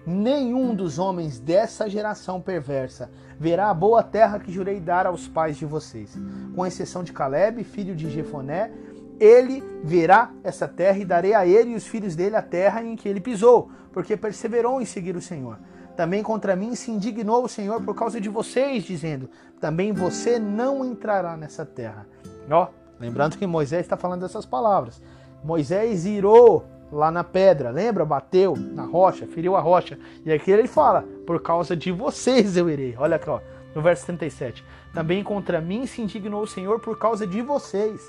Nenhum 0.06 0.74
dos 0.74 0.98
homens 0.98 1.38
dessa 1.38 1.88
geração 1.88 2.40
perversa 2.40 3.10
verá 3.38 3.68
a 3.68 3.74
boa 3.74 4.02
terra 4.02 4.38
que 4.38 4.52
jurei 4.52 4.80
dar 4.80 5.06
aos 5.06 5.28
pais 5.28 5.56
de 5.56 5.66
vocês, 5.66 6.16
com 6.54 6.66
exceção 6.66 7.02
de 7.02 7.12
Caleb, 7.12 7.62
filho 7.64 7.94
de 7.94 8.08
Jefoné, 8.08 8.72
ele 9.20 9.62
verá 9.82 10.30
essa 10.44 10.68
terra 10.68 10.98
e 10.98 11.04
darei 11.04 11.34
a 11.34 11.44
ele 11.46 11.70
e 11.70 11.74
os 11.74 11.86
filhos 11.86 12.14
dele 12.14 12.36
a 12.36 12.42
terra 12.42 12.82
em 12.82 12.94
que 12.94 13.08
ele 13.08 13.20
pisou, 13.20 13.70
porque 13.92 14.16
perseverou 14.16 14.80
em 14.80 14.84
seguir 14.84 15.16
o 15.16 15.20
Senhor. 15.20 15.58
Também 15.98 16.22
contra 16.22 16.54
mim 16.54 16.76
se 16.76 16.92
indignou 16.92 17.44
o 17.44 17.48
Senhor 17.48 17.82
por 17.82 17.92
causa 17.92 18.20
de 18.20 18.28
vocês, 18.28 18.84
dizendo: 18.84 19.28
Também 19.60 19.92
você 19.92 20.38
não 20.38 20.84
entrará 20.84 21.36
nessa 21.36 21.66
terra. 21.66 22.06
Ó, 22.48 22.68
lembrando 23.00 23.36
que 23.36 23.44
Moisés 23.44 23.80
está 23.80 23.96
falando 23.96 24.20
dessas 24.20 24.46
palavras. 24.46 25.02
Moisés 25.42 26.06
irou 26.06 26.64
lá 26.92 27.10
na 27.10 27.24
pedra, 27.24 27.70
lembra? 27.70 28.04
Bateu 28.04 28.54
na 28.54 28.84
rocha, 28.84 29.26
feriu 29.26 29.56
a 29.56 29.60
rocha. 29.60 29.98
E 30.24 30.32
aqui 30.32 30.52
ele 30.52 30.68
fala: 30.68 31.02
Por 31.26 31.42
causa 31.42 31.74
de 31.74 31.90
vocês 31.90 32.56
eu 32.56 32.70
irei. 32.70 32.94
Olha 32.96 33.16
aqui, 33.16 33.28
ó, 33.28 33.40
no 33.74 33.82
verso 33.82 34.06
37. 34.06 34.64
Também 34.94 35.24
contra 35.24 35.60
mim 35.60 35.84
se 35.84 36.00
indignou 36.00 36.42
o 36.42 36.46
Senhor 36.46 36.78
por 36.78 36.96
causa 36.96 37.26
de 37.26 37.42
vocês 37.42 38.08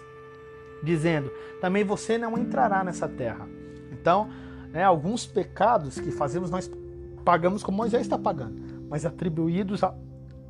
dizendo: 0.84 1.32
também 1.60 1.84
você 1.84 2.20
não 2.20 2.38
entrará 2.38 2.84
nessa 2.84 3.08
terra. 3.08 3.48
Então, 3.92 4.30
né, 4.72 4.84
alguns 4.84 5.26
pecados 5.26 6.00
que 6.00 6.12
fazemos 6.12 6.52
nós 6.52 6.70
pagamos 7.24 7.64
como 7.64 7.78
Moisés 7.78 8.04
está 8.04 8.18
pagando, 8.18 8.88
mas 8.90 9.06
atribuídos 9.06 9.84
a, 9.84 9.94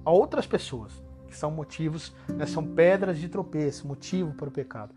a 0.05 0.11
outras 0.11 0.47
pessoas, 0.47 0.91
que 1.27 1.37
são 1.37 1.51
motivos, 1.51 2.13
né, 2.27 2.45
são 2.45 2.65
pedras 2.65 3.17
de 3.17 3.29
tropeço, 3.29 3.87
motivo 3.87 4.33
para 4.33 4.49
o 4.49 4.51
pecado. 4.51 4.93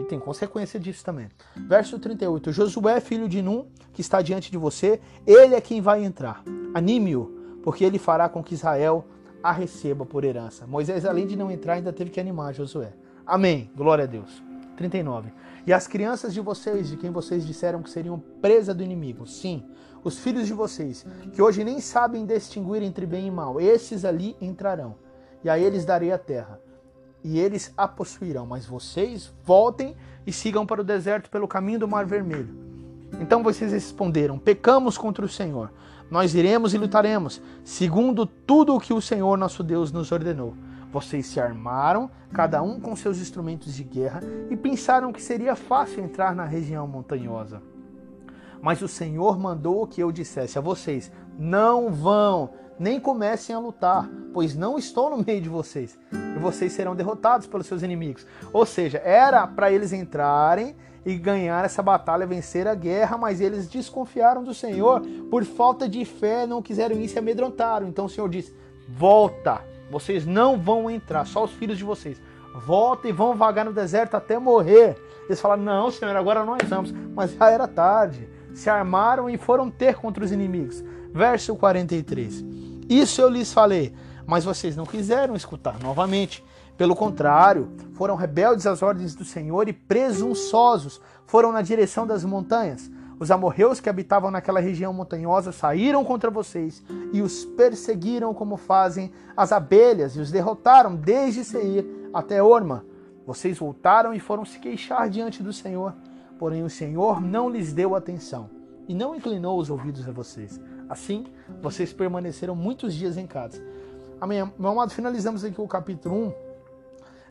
E 0.00 0.04
tem 0.04 0.18
consequência 0.18 0.80
disso 0.80 1.04
também. 1.04 1.28
Verso 1.68 1.98
38: 1.98 2.52
Josué, 2.52 3.00
filho 3.00 3.28
de 3.28 3.42
Num, 3.42 3.66
que 3.92 4.00
está 4.00 4.22
diante 4.22 4.50
de 4.50 4.58
você, 4.58 5.00
ele 5.26 5.54
é 5.54 5.60
quem 5.60 5.80
vai 5.80 6.04
entrar. 6.04 6.42
Anime-o, 6.74 7.60
porque 7.62 7.84
ele 7.84 7.98
fará 7.98 8.28
com 8.28 8.42
que 8.42 8.54
Israel 8.54 9.04
a 9.42 9.52
receba 9.52 10.06
por 10.06 10.24
herança. 10.24 10.66
Moisés, 10.66 11.04
além 11.04 11.26
de 11.26 11.36
não 11.36 11.50
entrar, 11.50 11.74
ainda 11.74 11.92
teve 11.92 12.10
que 12.10 12.20
animar 12.20 12.54
Josué. 12.54 12.92
Amém. 13.26 13.70
Glória 13.76 14.04
a 14.04 14.06
Deus. 14.06 14.42
39. 14.76 15.32
E 15.66 15.72
as 15.72 15.86
crianças 15.86 16.34
de 16.34 16.40
vocês, 16.40 16.88
de 16.88 16.96
quem 16.96 17.10
vocês 17.10 17.46
disseram 17.46 17.82
que 17.82 17.90
seriam 17.90 18.18
presa 18.40 18.74
do 18.74 18.82
inimigo, 18.82 19.26
sim, 19.26 19.64
os 20.04 20.18
filhos 20.18 20.46
de 20.46 20.52
vocês, 20.52 21.06
que 21.32 21.40
hoje 21.40 21.62
nem 21.64 21.80
sabem 21.80 22.26
distinguir 22.26 22.82
entre 22.82 23.06
bem 23.06 23.26
e 23.26 23.30
mal, 23.30 23.60
esses 23.60 24.04
ali 24.04 24.36
entrarão. 24.40 24.96
E 25.44 25.50
a 25.50 25.58
eles 25.58 25.84
darei 25.84 26.12
a 26.12 26.18
terra, 26.18 26.60
e 27.22 27.38
eles 27.38 27.72
a 27.76 27.86
possuirão. 27.86 28.46
Mas 28.46 28.66
vocês 28.66 29.32
voltem 29.44 29.96
e 30.26 30.32
sigam 30.32 30.66
para 30.66 30.80
o 30.80 30.84
deserto 30.84 31.30
pelo 31.30 31.48
caminho 31.48 31.80
do 31.80 31.88
Mar 31.88 32.06
Vermelho. 32.06 32.54
Então 33.20 33.42
vocês 33.42 33.72
responderam: 33.72 34.38
Pecamos 34.38 34.96
contra 34.96 35.24
o 35.24 35.28
Senhor. 35.28 35.70
Nós 36.10 36.34
iremos 36.34 36.74
e 36.74 36.78
lutaremos, 36.78 37.40
segundo 37.64 38.26
tudo 38.26 38.74
o 38.74 38.80
que 38.80 38.92
o 38.92 39.00
Senhor 39.00 39.38
nosso 39.38 39.62
Deus 39.62 39.90
nos 39.90 40.12
ordenou. 40.12 40.54
Vocês 40.92 41.26
se 41.26 41.40
armaram, 41.40 42.10
cada 42.34 42.60
um 42.62 42.78
com 42.78 42.94
seus 42.94 43.18
instrumentos 43.18 43.74
de 43.74 43.82
guerra, 43.82 44.20
e 44.50 44.56
pensaram 44.56 45.10
que 45.10 45.22
seria 45.22 45.56
fácil 45.56 46.04
entrar 46.04 46.34
na 46.34 46.44
região 46.44 46.86
montanhosa. 46.86 47.62
Mas 48.62 48.80
o 48.80 48.86
Senhor 48.86 49.36
mandou 49.38 49.86
que 49.88 50.00
eu 50.00 50.12
dissesse 50.12 50.56
a 50.56 50.62
vocês: 50.62 51.10
não 51.36 51.92
vão, 51.92 52.50
nem 52.78 53.00
comecem 53.00 53.54
a 53.54 53.58
lutar, 53.58 54.08
pois 54.32 54.54
não 54.54 54.78
estou 54.78 55.10
no 55.10 55.22
meio 55.22 55.40
de 55.40 55.48
vocês, 55.48 55.98
e 56.12 56.38
vocês 56.38 56.72
serão 56.72 56.94
derrotados 56.94 57.48
pelos 57.48 57.66
seus 57.66 57.82
inimigos. 57.82 58.24
Ou 58.52 58.64
seja, 58.64 58.98
era 58.98 59.44
para 59.46 59.72
eles 59.72 59.92
entrarem 59.92 60.76
e 61.04 61.16
ganhar 61.16 61.64
essa 61.64 61.82
batalha, 61.82 62.24
vencer 62.24 62.68
a 62.68 62.74
guerra, 62.76 63.18
mas 63.18 63.40
eles 63.40 63.68
desconfiaram 63.68 64.44
do 64.44 64.54
Senhor 64.54 65.02
por 65.28 65.44
falta 65.44 65.88
de 65.88 66.04
fé, 66.04 66.46
não 66.46 66.62
quiseram 66.62 66.96
ir 67.00 67.08
se 67.08 67.18
amedrontaram. 67.18 67.88
Então 67.88 68.04
o 68.04 68.08
Senhor 68.08 68.28
disse: 68.28 68.54
volta, 68.88 69.60
vocês 69.90 70.24
não 70.24 70.56
vão 70.56 70.88
entrar, 70.88 71.26
só 71.26 71.44
os 71.44 71.50
filhos 71.50 71.76
de 71.76 71.84
vocês. 71.84 72.22
Voltem 72.66 73.10
e 73.10 73.14
vão 73.14 73.34
vagar 73.34 73.64
no 73.64 73.72
deserto 73.72 74.14
até 74.14 74.38
morrer. 74.38 74.96
Eles 75.24 75.40
falaram: 75.40 75.62
Não, 75.62 75.90
Senhor, 75.90 76.14
agora 76.14 76.44
nós 76.44 76.68
vamos. 76.68 76.92
Mas 76.92 77.32
já 77.32 77.50
era 77.50 77.66
tarde. 77.66 78.28
Se 78.54 78.68
armaram 78.68 79.28
e 79.28 79.36
foram 79.36 79.70
ter 79.70 79.96
contra 79.96 80.24
os 80.24 80.32
inimigos. 80.32 80.82
Verso 81.12 81.54
43. 81.56 82.44
Isso 82.88 83.20
eu 83.20 83.28
lhes 83.28 83.52
falei, 83.52 83.94
mas 84.26 84.44
vocês 84.44 84.76
não 84.76 84.84
quiseram 84.84 85.34
escutar 85.34 85.78
novamente. 85.80 86.44
Pelo 86.76 86.96
contrário, 86.96 87.70
foram 87.94 88.16
rebeldes 88.16 88.66
às 88.66 88.82
ordens 88.82 89.14
do 89.14 89.24
Senhor 89.24 89.68
e 89.68 89.72
presunçosos 89.72 91.00
foram 91.26 91.52
na 91.52 91.62
direção 91.62 92.06
das 92.06 92.24
montanhas. 92.24 92.90
Os 93.18 93.30
amorreus 93.30 93.78
que 93.78 93.88
habitavam 93.88 94.30
naquela 94.30 94.58
região 94.58 94.92
montanhosa 94.92 95.52
saíram 95.52 96.04
contra 96.04 96.30
vocês 96.30 96.82
e 97.12 97.22
os 97.22 97.44
perseguiram 97.44 98.34
como 98.34 98.56
fazem 98.56 99.12
as 99.36 99.52
abelhas 99.52 100.16
e 100.16 100.20
os 100.20 100.32
derrotaram 100.32 100.96
desde 100.96 101.44
Seir 101.44 101.86
até 102.12 102.42
Orma. 102.42 102.84
Vocês 103.24 103.58
voltaram 103.58 104.12
e 104.12 104.18
foram 104.18 104.44
se 104.44 104.58
queixar 104.58 105.08
diante 105.08 105.40
do 105.40 105.52
Senhor, 105.52 105.94
porém 106.42 106.64
o 106.64 106.68
Senhor 106.68 107.20
não 107.20 107.48
lhes 107.48 107.72
deu 107.72 107.94
atenção 107.94 108.50
e 108.88 108.94
não 108.96 109.14
inclinou 109.14 109.60
os 109.60 109.70
ouvidos 109.70 110.08
a 110.08 110.10
vocês. 110.10 110.60
Assim, 110.88 111.24
vocês 111.62 111.92
permaneceram 111.92 112.56
muitos 112.56 112.94
dias 112.94 113.16
em 113.16 113.28
casa. 113.28 113.62
Amém. 114.20 114.52
Meu 114.58 114.70
amado, 114.72 114.90
finalizamos 114.90 115.44
aqui 115.44 115.60
o 115.60 115.68
capítulo 115.68 116.16
1 116.16 116.32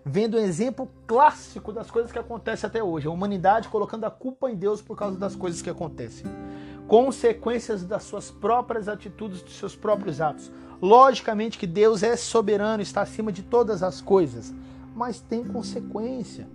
vendo 0.06 0.38
um 0.38 0.40
exemplo 0.40 0.90
clássico 1.06 1.74
das 1.74 1.92
coisas 1.92 2.10
que 2.10 2.18
acontecem 2.18 2.66
até 2.66 2.82
hoje. 2.82 3.06
A 3.06 3.12
humanidade 3.12 3.68
colocando 3.68 4.06
a 4.06 4.10
culpa 4.10 4.50
em 4.50 4.56
Deus 4.56 4.82
por 4.82 4.96
causa 4.96 5.20
das 5.20 5.36
coisas 5.36 5.62
que 5.62 5.70
acontecem. 5.70 6.26
Consequências 6.88 7.84
das 7.84 8.04
suas 8.04 8.32
próprias 8.32 8.88
atitudes, 8.88 9.42
dos 9.42 9.58
seus 9.58 9.76
próprios 9.76 10.22
atos. 10.22 10.50
Logicamente 10.82 11.60
que 11.60 11.68
Deus 11.68 12.02
é 12.02 12.16
soberano, 12.16 12.82
está 12.82 13.02
acima 13.02 13.30
de 13.30 13.44
todas 13.44 13.84
as 13.84 14.00
coisas, 14.00 14.54
mas 14.96 15.20
tem 15.20 15.44
consequência. 15.44 16.48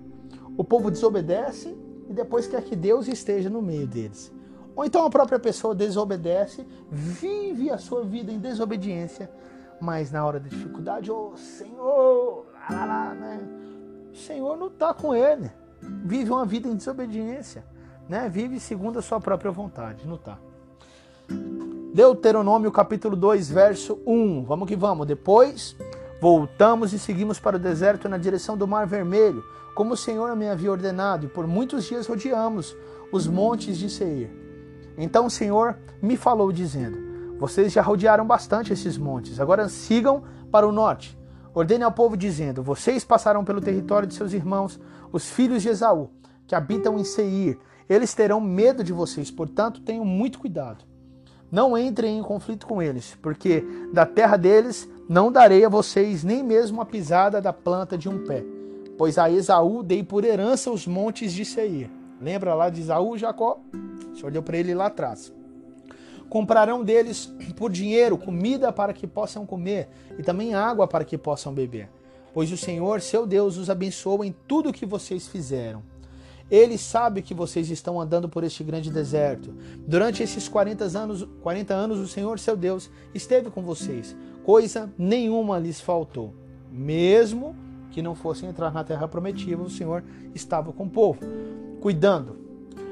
O 0.57 0.65
povo 0.65 0.91
desobedece 0.91 1.85
e 2.09 2.13
depois 2.13 2.47
quer 2.47 2.63
que 2.63 2.77
Deus 2.77 3.09
esteja 3.09 3.51
no 3.51 3.61
meio 3.61 3.87
deles. 3.87 4.33
Ou 4.75 4.85
então 4.85 5.05
a 5.07 5.11
própria 5.11 5.39
pessoa 5.39 5.75
desobedece, 5.75 6.67
vive 6.91 7.71
a 7.71 7.79
sua 7.79 8.05
vida 8.05 8.31
em 8.31 8.39
desobediência, 8.39 9.31
mas 9.81 10.13
na 10.13 10.25
hora 10.25 10.39
da 10.39 10.49
dificuldade, 10.49 11.11
ô 11.11 11.33
oh, 11.33 11.37
Senhor, 11.37 12.47
lá, 12.71 12.85
lá, 12.85 13.15
né? 13.15 13.41
o 14.13 14.17
Senhor 14.17 14.57
não 14.57 14.67
está 14.67 14.93
com 14.93 15.15
ele. 15.15 15.51
Vive 15.81 16.31
uma 16.31 16.45
vida 16.45 16.69
em 16.69 16.75
desobediência, 16.75 17.65
né? 18.09 18.29
vive 18.29 18.61
segundo 18.61 18.99
a 18.99 19.03
sua 19.03 19.21
própria 19.21 19.51
vontade, 19.51 20.07
não 20.07 20.17
está. 20.17 20.39
Deuteronômio 21.95 22.71
capítulo 22.71 23.17
2, 23.17 23.49
verso 23.51 23.99
1. 24.07 24.45
Vamos 24.45 24.69
que 24.69 24.77
vamos. 24.77 25.07
Depois 25.07 25.75
voltamos 26.21 26.93
e 26.93 26.99
seguimos 26.99 27.39
para 27.39 27.57
o 27.57 27.61
deserto 27.61 28.09
na 28.09 28.19
direção 28.19 28.57
do 28.57 28.67
Mar 28.67 28.87
Vermelho, 28.87 29.45
como 29.75 29.95
o 29.95 29.97
Senhor 29.97 30.35
me 30.35 30.49
havia 30.49 30.71
ordenado, 30.71 31.27
e 31.27 31.29
por 31.29 31.47
muitos 31.47 31.85
dias 31.85 32.07
rodeamos 32.07 32.75
os 33.13 33.27
montes 33.27 33.77
de 33.77 33.91
Seir. 33.91 34.31
Então 34.97 35.27
o 35.27 35.31
Senhor 35.31 35.77
me 36.01 36.17
falou, 36.17 36.51
dizendo: 36.51 36.97
Vocês 37.39 37.73
já 37.73 37.83
rodearam 37.83 38.27
bastante 38.27 38.73
esses 38.73 38.97
montes, 38.97 39.39
agora 39.39 39.69
sigam 39.69 40.23
para 40.51 40.67
o 40.67 40.73
norte. 40.73 41.19
Ordene 41.55 41.85
ao 41.85 41.93
povo, 41.93 42.17
dizendo: 42.17 42.63
Vocês 42.63 43.05
passarão 43.05 43.45
pelo 43.45 43.61
território 43.61 44.09
de 44.09 44.15
seus 44.15 44.33
irmãos, 44.33 44.81
os 45.13 45.29
filhos 45.29 45.63
de 45.63 45.69
Esaú, 45.69 46.11
que 46.47 46.55
habitam 46.55 46.99
em 46.99 47.05
Seir. 47.05 47.59
Eles 47.89 48.15
terão 48.15 48.41
medo 48.41 48.83
de 48.83 48.93
vocês, 48.93 49.31
portanto, 49.31 49.81
tenham 49.81 50.05
muito 50.05 50.39
cuidado. 50.39 50.85
Não 51.51 51.79
entrem 51.79 52.19
em 52.19 52.23
conflito 52.23 52.67
com 52.67 52.83
eles, 52.83 53.17
porque 53.23 53.65
da 53.93 54.05
terra 54.05 54.37
deles 54.37 54.89
não 55.09 55.31
darei 55.31 55.65
a 55.65 55.69
vocês 55.69 56.25
nem 56.25 56.43
mesmo 56.43 56.81
a 56.81 56.85
pisada 56.85 57.41
da 57.41 57.53
planta 57.53 57.97
de 57.97 58.09
um 58.09 58.25
pé. 58.25 58.45
Pois 58.99 59.19
a 59.19 59.31
Esaú 59.31 59.83
dei 59.83 60.03
por 60.03 60.25
herança 60.25 60.71
os 60.71 60.87
montes 60.87 61.33
de 61.33 61.45
Seir. 61.45 61.89
Lembra 62.21 62.55
lá 62.55 62.71
de 62.71 62.81
Esaú, 62.81 63.17
Jacó? 63.17 63.61
Você 64.13 64.27
olhou 64.27 64.43
para 64.43 64.57
ele 64.57 64.75
lá 64.75 64.87
atrás. 64.87 65.33
Comprarão 66.29 66.83
deles 66.83 67.33
por 67.57 67.71
dinheiro 67.71 68.19
comida 68.19 68.73
para 68.73 68.93
que 68.93 69.07
possam 69.07 69.47
comer 69.47 69.89
e 70.19 70.23
também 70.23 70.55
água 70.55 70.89
para 70.89 71.05
que 71.05 71.17
possam 71.17 71.53
beber. 71.53 71.89
Pois 72.35 72.51
o 72.51 72.57
Senhor, 72.57 73.01
seu 73.01 73.27
Deus, 73.27 73.57
os 73.57 73.71
abençoa 73.71 74.27
em 74.27 74.35
tudo 74.49 74.71
o 74.71 74.73
que 74.73 74.85
vocês 74.85 75.29
fizeram. 75.29 75.83
Ele 76.51 76.79
sabe 76.79 77.23
que 77.23 77.35
vocês 77.35 77.71
estão 77.71 78.01
andando 78.01 78.29
por 78.29 78.45
este 78.45 78.63
grande 78.63 78.91
deserto. 78.91 79.53
Durante 79.87 80.23
esses 80.23 80.49
40 80.49 80.85
anos, 80.99 81.27
40 81.43 81.75
anos 81.75 81.99
o 81.99 82.07
Senhor, 82.07 82.39
seu 82.39 82.57
Deus, 82.57 82.91
esteve 83.15 83.51
com 83.51 83.63
vocês. 83.63 84.17
Coisa 84.47 84.89
nenhuma 84.97 85.59
lhes 85.59 85.81
faltou. 85.81 86.33
Mesmo 86.71 87.57
que 87.91 88.01
não 88.01 88.15
fossem 88.15 88.49
entrar 88.49 88.73
na 88.73 88.85
terra 88.85 89.09
prometida, 89.09 89.61
o 89.61 89.69
Senhor 89.69 90.05
estava 90.37 90.73
com 90.73 90.85
o 90.85 90.89
povo, 90.89 91.19
cuidando. 91.81 92.39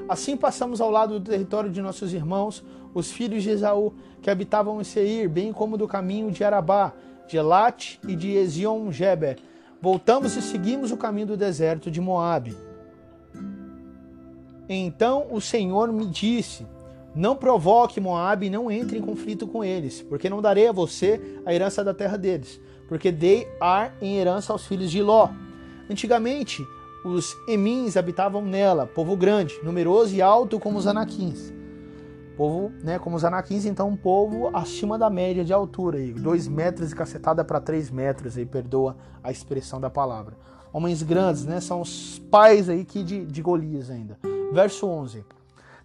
Assim 0.09 0.35
passamos 0.35 0.81
ao 0.81 0.91
lado 0.91 1.17
do 1.17 1.29
território 1.31 1.71
de 1.71 1.81
nossos 1.81 2.13
irmãos, 2.13 2.61
os 2.93 3.09
filhos 3.09 3.41
de 3.41 3.51
Esaú, 3.51 3.93
que 4.21 4.29
habitavam 4.29 4.81
em 4.81 4.83
Seir, 4.83 5.29
bem 5.29 5.53
como 5.53 5.77
do 5.77 5.87
caminho 5.87 6.29
de 6.29 6.43
Arabá, 6.43 6.91
de 7.25 7.37
Elat 7.37 7.99
e 8.05 8.17
de 8.17 8.33
Ezion-Geber. 8.33 9.37
Voltamos 9.81 10.35
e 10.35 10.41
seguimos 10.41 10.91
o 10.91 10.97
caminho 10.97 11.27
do 11.27 11.37
deserto 11.37 11.89
de 11.89 12.01
Moabe. 12.01 12.53
Então 14.67 15.27
o 15.31 15.39
Senhor 15.39 15.89
me 15.93 16.05
disse: 16.05 16.67
Não 17.15 17.35
provoque 17.35 18.01
Moabe 18.01 18.47
e 18.47 18.49
não 18.49 18.69
entre 18.69 18.97
em 18.97 19.01
conflito 19.01 19.47
com 19.47 19.63
eles, 19.63 20.01
porque 20.01 20.29
não 20.29 20.41
darei 20.41 20.67
a 20.67 20.73
você 20.73 21.39
a 21.45 21.53
herança 21.53 21.81
da 21.81 21.93
terra 21.93 22.17
deles, 22.17 22.59
porque 22.89 23.09
dei 23.09 23.47
Ar 23.59 23.95
em 24.01 24.17
herança 24.17 24.51
aos 24.51 24.67
filhos 24.67 24.91
de 24.91 25.01
Ló. 25.01 25.29
Antigamente, 25.89 26.61
os 27.05 27.37
Emins 27.47 27.95
habitavam 27.95 28.41
nela, 28.41 28.85
povo 28.85 29.15
grande, 29.15 29.57
numeroso 29.63 30.13
e 30.13 30.21
alto 30.21 30.59
como 30.59 30.77
os 30.77 30.87
Anaquins. 30.87 31.53
Povo, 32.35 32.73
né, 32.83 32.99
como 32.99 33.15
os 33.15 33.23
Anaquins, 33.23 33.63
então 33.63 33.87
um 33.87 33.95
povo 33.95 34.49
acima 34.53 34.97
da 34.97 35.09
média 35.09 35.45
de 35.45 35.53
altura, 35.53 35.99
aí, 35.99 36.11
dois 36.11 36.49
metros 36.49 36.91
e 36.91 36.95
cacetada 36.95 37.45
para 37.45 37.61
três 37.61 37.89
metros, 37.89 38.37
aí, 38.37 38.45
perdoa 38.45 38.97
a 39.23 39.31
expressão 39.31 39.79
da 39.79 39.89
palavra. 39.89 40.35
Homens 40.73 41.01
grandes, 41.01 41.45
né, 41.45 41.61
são 41.61 41.79
os 41.79 42.19
pais 42.29 42.67
aí 42.67 42.83
que 42.83 43.01
de, 43.03 43.23
de 43.23 43.41
Golias 43.41 43.89
ainda. 43.89 44.19
Verso 44.51 44.85
11. 44.85 45.23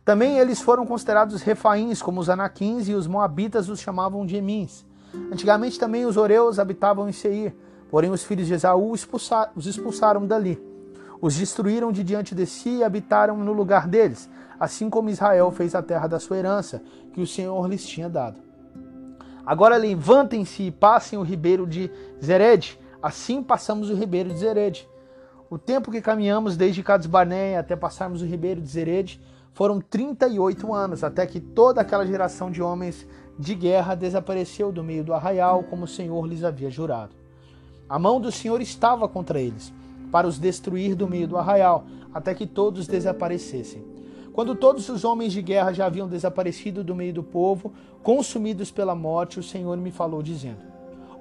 Também 0.05 0.39
eles 0.39 0.61
foram 0.61 0.87
considerados 0.87 1.43
refaíns, 1.43 2.01
como 2.01 2.21
os 2.21 2.29
anaquins, 2.29 2.89
e 2.89 2.95
os 2.95 3.07
moabitas 3.07 3.69
os 3.69 3.81
chamavam 3.81 4.25
de 4.25 4.37
emins. 4.37 4.85
Antigamente 5.33 5.79
também 5.79 6.07
os 6.07 6.17
oreus 6.17 6.59
habitavam 6.59 7.09
em 7.09 7.13
Seir, 7.13 7.55
porém 7.91 8.11
os 8.11 8.23
filhos 8.23 8.47
de 8.47 8.55
Esaú 8.55 8.93
os 8.93 9.67
expulsaram 9.67 10.27
dali. 10.27 10.61
Os 11.21 11.37
destruíram 11.37 11.93
de 11.93 12.03
diante 12.03 12.35
de 12.35 12.47
si 12.47 12.79
e 12.79 12.85
habitaram 12.85 13.37
no 13.37 13.53
lugar 13.53 13.87
deles, 13.87 14.31
assim 14.59 14.89
como 14.89 15.11
Israel 15.11 15.51
fez 15.51 15.75
a 15.75 15.83
terra 15.83 16.07
da 16.07 16.19
sua 16.19 16.39
herança, 16.39 16.83
que 17.13 17.21
o 17.21 17.27
Senhor 17.27 17.69
lhes 17.69 17.87
tinha 17.87 18.09
dado. 18.09 18.41
Agora 19.45 19.77
levantem-se 19.77 20.63
e 20.65 20.71
passem 20.71 21.19
o 21.19 21.23
ribeiro 21.23 21.67
de 21.67 21.91
Zered, 22.25 22.79
assim 23.03 23.43
passamos 23.43 23.91
o 23.91 23.95
ribeiro 23.95 24.31
de 24.31 24.39
Zered. 24.39 24.89
O 25.51 25.59
tempo 25.59 25.91
que 25.91 26.01
caminhamos 26.01 26.57
desde 26.57 26.83
Cades 26.83 27.07
Barnea 27.07 27.61
até 27.61 27.75
passarmos 27.75 28.23
o 28.23 28.27
ribeiro 28.27 28.61
de 28.61 28.69
Zered 28.69 29.21
foram 29.53 29.81
38 29.81 30.73
anos, 30.73 31.05
até 31.05 31.27
que 31.27 31.41
toda 31.41 31.81
aquela 31.81 32.07
geração 32.07 32.51
de 32.51 32.63
homens 32.63 33.07
de 33.39 33.55
guerra 33.55 33.95
desapareceu 33.95 34.71
do 34.71 34.85
meio 34.85 35.03
do 35.03 35.15
arraial, 35.15 35.65
como 35.65 35.85
o 35.85 35.89
Senhor 35.89 36.27
lhes 36.27 36.45
havia 36.45 36.71
jurado. 36.71 37.15
A 37.89 37.99
mão 37.99 38.21
do 38.21 38.31
Senhor 38.31 38.61
estava 38.61 39.09
contra 39.09 39.41
eles, 39.41 39.73
para 40.13 40.27
os 40.27 40.39
destruir 40.39 40.95
do 40.95 41.09
meio 41.09 41.27
do 41.27 41.37
arraial, 41.37 41.85
até 42.13 42.35
que 42.35 42.47
todos 42.47 42.87
desaparecessem. 42.87 43.85
Quando 44.33 44.55
todos 44.55 44.89
os 44.89 45.05
homens 45.05 45.33
de 45.33 45.43
guerra 45.43 45.73
já 45.73 45.87
haviam 45.87 46.09
desaparecido 46.09 46.85
do 46.85 46.95
meio 46.95 47.13
do 47.13 47.23
povo, 47.23 47.73
consumidos 48.03 48.71
pela 48.71 48.95
morte, 48.95 49.41
o 49.41 49.43
Senhor 49.43 49.77
me 49.77 49.91
falou, 49.91 50.23
dizendo: 50.23 50.61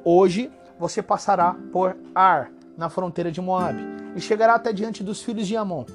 Hoje 0.04 0.52
você 0.80 1.02
passará 1.02 1.56
por 1.72 1.98
Ar, 2.14 2.52
na 2.78 2.90
fronteira 2.90 3.32
de 3.32 3.42
Moabe, 3.42 3.84
e 4.16 4.22
chegará 4.22 4.56
até 4.56 4.72
diante 4.72 5.04
dos 5.04 5.22
filhos 5.22 5.48
de 5.48 5.58
Amon. 5.58 5.86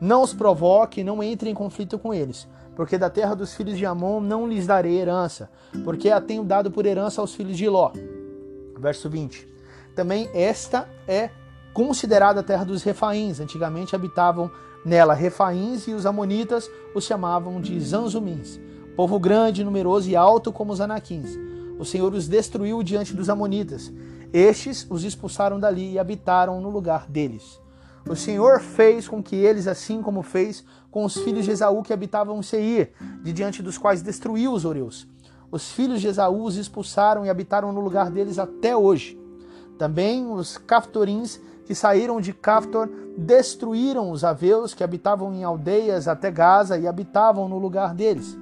Não 0.00 0.22
os 0.22 0.34
provoque, 0.34 1.04
não 1.04 1.22
entre 1.22 1.48
em 1.48 1.54
conflito 1.54 1.98
com 1.98 2.12
eles, 2.12 2.48
porque 2.74 2.98
da 2.98 3.08
terra 3.08 3.34
dos 3.34 3.54
filhos 3.54 3.78
de 3.78 3.86
Amon 3.86 4.20
não 4.20 4.46
lhes 4.46 4.66
darei 4.66 4.98
herança, 4.98 5.50
porque 5.84 6.10
a 6.10 6.20
tenho 6.20 6.44
dado 6.44 6.70
por 6.70 6.86
herança 6.86 7.20
aos 7.20 7.34
filhos 7.34 7.56
de 7.56 7.68
Ló. 7.68 7.92
Verso 8.78 9.08
20. 9.08 9.48
Também 9.94 10.28
esta 10.34 10.88
é 11.06 11.30
considerada 11.72 12.40
a 12.40 12.42
terra 12.42 12.64
dos 12.64 12.82
refaíns. 12.82 13.40
Antigamente 13.40 13.94
habitavam 13.94 14.50
nela 14.84 15.14
refaíns 15.14 15.86
e 15.86 15.92
os 15.92 16.04
amonitas 16.04 16.68
os 16.94 17.04
chamavam 17.04 17.60
de 17.60 17.78
zanzumins. 17.80 18.60
Povo 18.96 19.18
grande, 19.18 19.64
numeroso 19.64 20.10
e 20.10 20.16
alto 20.16 20.52
como 20.52 20.72
os 20.72 20.80
anaquins. 20.80 21.38
O 21.78 21.84
Senhor 21.84 22.12
os 22.12 22.28
destruiu 22.28 22.82
diante 22.82 23.14
dos 23.14 23.28
amonitas 23.28 23.92
estes 24.34 24.84
os 24.90 25.04
expulsaram 25.04 25.60
dali 25.60 25.92
e 25.92 25.98
habitaram 25.98 26.60
no 26.60 26.68
lugar 26.68 27.08
deles. 27.08 27.60
O 28.08 28.14
Senhor 28.14 28.60
fez 28.60 29.08
com 29.08 29.22
que 29.22 29.34
eles, 29.34 29.66
assim 29.66 30.02
como 30.02 30.22
fez 30.22 30.64
com 30.90 31.04
os 31.04 31.16
filhos 31.16 31.44
de 31.44 31.52
Esaú 31.52 31.82
que 31.82 31.92
habitavam 31.92 32.42
Seir, 32.42 32.92
de 33.22 33.32
diante 33.32 33.62
dos 33.62 33.78
quais 33.78 34.02
destruiu 34.02 34.52
os 34.52 34.64
Oreus. 34.64 35.08
Os 35.50 35.70
filhos 35.70 36.00
de 36.00 36.08
Esaú 36.08 36.44
os 36.44 36.56
expulsaram 36.56 37.24
e 37.24 37.30
habitaram 37.30 37.72
no 37.72 37.80
lugar 37.80 38.10
deles 38.10 38.38
até 38.38 38.76
hoje. 38.76 39.18
Também 39.78 40.30
os 40.30 40.58
Caftorins 40.58 41.40
que 41.64 41.74
saíram 41.74 42.20
de 42.20 42.32
Caftor 42.32 42.90
destruíram 43.16 44.10
os 44.10 44.22
aveus 44.22 44.74
que 44.74 44.84
habitavam 44.84 45.32
em 45.32 45.42
aldeias 45.42 46.06
até 46.06 46.30
Gaza 46.30 46.78
e 46.78 46.86
habitavam 46.86 47.48
no 47.48 47.58
lugar 47.58 47.94
deles. 47.94 48.36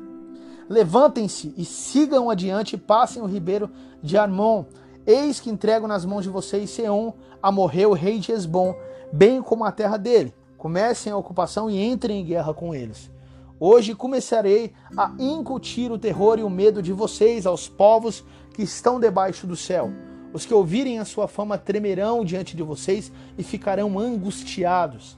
Levantem-se 0.68 1.54
e 1.56 1.64
sigam 1.64 2.30
adiante 2.30 2.74
e 2.74 2.78
passem 2.78 3.22
o 3.22 3.26
ribeiro 3.26 3.70
de 4.02 4.16
Armon, 4.16 4.64
Eis 5.04 5.40
que 5.40 5.50
entrego 5.50 5.88
nas 5.88 6.04
mãos 6.04 6.22
de 6.22 6.30
vocês 6.30 6.70
Seon, 6.70 7.12
Amorreu, 7.42 7.92
rei 7.92 8.20
de 8.20 8.30
Esbom, 8.30 8.72
bem 9.12 9.42
como 9.42 9.64
a 9.64 9.72
terra 9.72 9.96
dele. 9.96 10.34
Comecem 10.56 11.12
a 11.12 11.16
ocupação 11.16 11.68
e 11.68 11.80
entrem 11.80 12.20
em 12.20 12.24
guerra 12.24 12.54
com 12.54 12.74
eles. 12.74 13.10
Hoje 13.58 13.94
começarei 13.94 14.72
a 14.96 15.12
incutir 15.18 15.92
o 15.92 15.98
terror 15.98 16.38
e 16.38 16.42
o 16.42 16.50
medo 16.50 16.82
de 16.82 16.92
vocês 16.92 17.46
aos 17.46 17.68
povos 17.68 18.24
que 18.54 18.62
estão 18.62 18.98
debaixo 18.98 19.46
do 19.46 19.56
céu. 19.56 19.90
Os 20.32 20.46
que 20.46 20.54
ouvirem 20.54 20.98
a 20.98 21.04
sua 21.04 21.28
fama 21.28 21.58
tremerão 21.58 22.24
diante 22.24 22.56
de 22.56 22.62
vocês 22.62 23.12
e 23.36 23.42
ficarão 23.42 23.98
angustiados. 23.98 25.16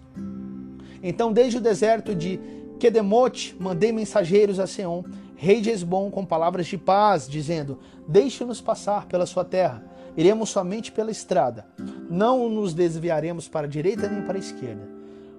Então, 1.02 1.32
desde 1.32 1.58
o 1.58 1.60
deserto 1.60 2.14
de 2.14 2.40
Kedemote, 2.78 3.56
mandei 3.58 3.92
mensageiros 3.92 4.58
a 4.58 4.66
Seon 4.66 5.04
rei 5.44 5.60
de 5.60 5.70
Esbom, 5.70 6.10
com 6.10 6.24
palavras 6.24 6.66
de 6.66 6.78
paz, 6.78 7.28
dizendo: 7.28 7.78
Deixe-nos 8.08 8.60
passar 8.60 9.06
pela 9.06 9.26
sua 9.26 9.44
terra. 9.44 9.84
Iremos 10.16 10.50
somente 10.50 10.92
pela 10.92 11.10
estrada. 11.10 11.66
Não 12.08 12.48
nos 12.48 12.72
desviaremos 12.72 13.48
para 13.48 13.66
a 13.66 13.70
direita 13.70 14.08
nem 14.08 14.22
para 14.22 14.36
a 14.36 14.38
esquerda. 14.38 14.88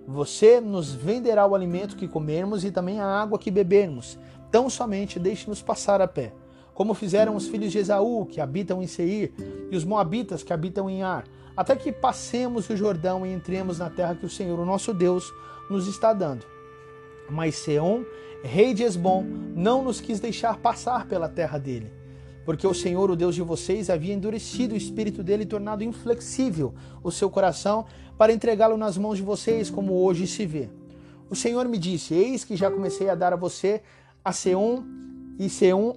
Você 0.08 0.60
nos 0.60 0.94
venderá 0.94 1.48
o 1.48 1.56
alimento 1.56 1.96
que 1.96 2.08
comermos 2.08 2.64
e 2.64 2.72
também 2.72 3.00
a 3.00 3.08
água 3.08 3.40
que 3.40 3.50
bebermos. 3.50 4.20
Tão 4.52 4.70
somente 4.70 5.18
deixe-nos 5.18 5.62
passar 5.62 6.02
a 6.02 6.08
pé, 6.08 6.34
como 6.74 6.94
fizeram 6.94 7.36
os 7.36 7.48
filhos 7.48 7.72
de 7.72 7.80
Esaú, 7.80 8.26
que 8.26 8.40
habitam 8.40 8.84
em 8.84 8.88
Seir, 8.88 9.34
e 9.72 9.76
os 9.76 9.84
moabitas, 9.84 10.44
que 10.44 10.54
habitam 10.54 10.90
em 10.90 11.02
Ar, 11.02 11.24
até 11.58 11.76
que 11.76 11.92
passemos 11.92 12.70
o 12.70 12.76
Jordão 12.76 13.26
e 13.26 13.34
entremos 13.34 13.80
na 13.80 13.90
terra 13.90 14.16
que 14.16 14.26
o 14.26 14.30
Senhor, 14.30 14.60
o 14.60 14.66
nosso 14.66 14.94
Deus, 14.94 15.34
nos 15.70 15.88
está 15.88 16.14
dando. 16.14 16.46
Mas 17.30 17.56
Seom, 17.56 18.04
rei 18.44 18.74
de 18.74 18.84
Esbom, 18.84 19.24
não 19.56 19.84
nos 19.84 20.00
quis 20.00 20.20
deixar 20.20 20.58
passar 20.58 21.08
pela 21.08 21.28
terra 21.28 21.58
dele 21.58 21.95
porque 22.46 22.68
o 22.68 22.74
Senhor, 22.74 23.10
o 23.10 23.16
Deus 23.16 23.34
de 23.34 23.42
vocês, 23.42 23.90
havia 23.90 24.14
endurecido 24.14 24.76
o 24.76 24.78
espírito 24.78 25.24
dele 25.24 25.44
e 25.44 25.48
tornado 25.48 25.84
inflexível 25.84 26.74
o 27.04 27.12
seu 27.12 27.30
coração 27.30 27.86
para 28.18 28.32
entregá-lo 28.32 28.78
nas 28.78 28.98
mãos 28.98 29.18
de 29.18 29.24
vocês, 29.24 29.70
como 29.70 29.94
hoje 29.94 30.28
se 30.28 30.46
vê. 30.46 30.70
O 31.30 31.36
Senhor 31.36 31.68
me 31.68 31.78
disse: 31.78 32.14
Eis 32.14 32.46
que 32.46 32.56
já 32.56 32.70
comecei 32.70 33.10
a 33.10 33.16
dar 33.16 33.34
a 33.34 33.36
você 33.36 33.82
a 34.24 34.32
Seum 34.32 34.84
e 35.40 35.50
Seum 35.50 35.96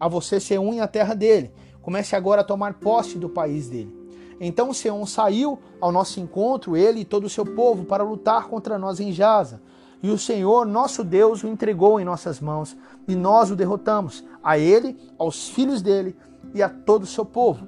a 0.00 0.08
você 0.08 0.40
Seum 0.40 0.74
e 0.74 0.80
a 0.80 0.88
terra 0.88 1.14
dele. 1.14 1.52
Comece 1.80 2.16
agora 2.16 2.40
a 2.40 2.44
tomar 2.44 2.74
posse 2.74 3.18
do 3.18 3.28
país 3.28 3.68
dele. 3.68 3.94
Então 4.40 4.72
Seom 4.72 5.06
saiu 5.06 5.58
ao 5.80 5.92
nosso 5.92 6.18
encontro, 6.18 6.76
ele 6.76 7.00
e 7.00 7.04
todo 7.04 7.24
o 7.24 7.30
seu 7.30 7.44
povo, 7.44 7.84
para 7.84 8.02
lutar 8.02 8.48
contra 8.48 8.78
nós 8.78 8.98
em 8.98 9.12
Jaza. 9.12 9.62
E 10.02 10.10
o 10.10 10.18
Senhor, 10.18 10.66
nosso 10.66 11.04
Deus, 11.04 11.44
o 11.44 11.48
entregou 11.48 12.00
em 12.00 12.04
nossas 12.04 12.40
mãos, 12.40 12.76
e 13.06 13.14
nós 13.14 13.50
o 13.50 13.56
derrotamos, 13.56 14.24
a 14.42 14.58
ele, 14.58 14.98
aos 15.16 15.48
filhos 15.48 15.80
dele 15.80 16.16
e 16.52 16.62
a 16.62 16.68
todo 16.68 17.04
o 17.04 17.06
seu 17.06 17.24
povo. 17.24 17.66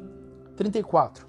34. 0.57 1.27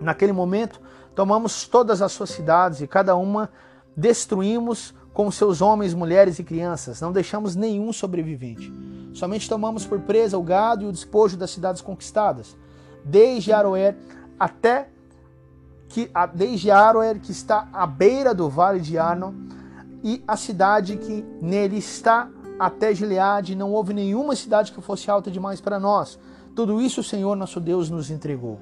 Naquele 0.00 0.32
momento, 0.32 0.80
tomamos 1.14 1.68
todas 1.68 2.02
as 2.02 2.12
suas 2.12 2.30
cidades 2.30 2.80
e 2.80 2.86
cada 2.86 3.14
uma 3.14 3.48
destruímos 3.96 4.92
com 5.12 5.30
seus 5.30 5.62
homens, 5.62 5.94
mulheres 5.94 6.40
e 6.40 6.44
crianças. 6.44 7.00
Não 7.00 7.12
deixamos 7.12 7.54
nenhum 7.54 7.92
sobrevivente. 7.92 8.72
Somente 9.12 9.48
tomamos 9.48 9.86
por 9.86 10.00
presa 10.00 10.36
o 10.36 10.42
gado 10.42 10.84
e 10.84 10.88
o 10.88 10.92
despojo 10.92 11.36
das 11.36 11.52
cidades 11.52 11.80
conquistadas, 11.80 12.56
desde 13.04 13.52
Aroer 13.52 13.96
até 14.38 14.88
que 15.88 16.10
desde 16.34 16.72
Aroer, 16.72 17.20
que 17.20 17.30
está 17.30 17.68
à 17.72 17.86
beira 17.86 18.34
do 18.34 18.48
vale 18.48 18.80
de 18.80 18.98
Arnon, 18.98 19.32
e 20.04 20.22
a 20.28 20.36
cidade 20.36 20.98
que 20.98 21.24
nele 21.40 21.78
está 21.78 22.28
até 22.58 22.94
Gileade, 22.94 23.56
não 23.56 23.72
houve 23.72 23.94
nenhuma 23.94 24.36
cidade 24.36 24.70
que 24.70 24.80
fosse 24.82 25.10
alta 25.10 25.30
demais 25.30 25.62
para 25.62 25.80
nós. 25.80 26.18
Tudo 26.54 26.80
isso 26.80 27.00
o 27.00 27.04
Senhor 27.04 27.34
nosso 27.34 27.58
Deus 27.58 27.88
nos 27.88 28.10
entregou. 28.10 28.60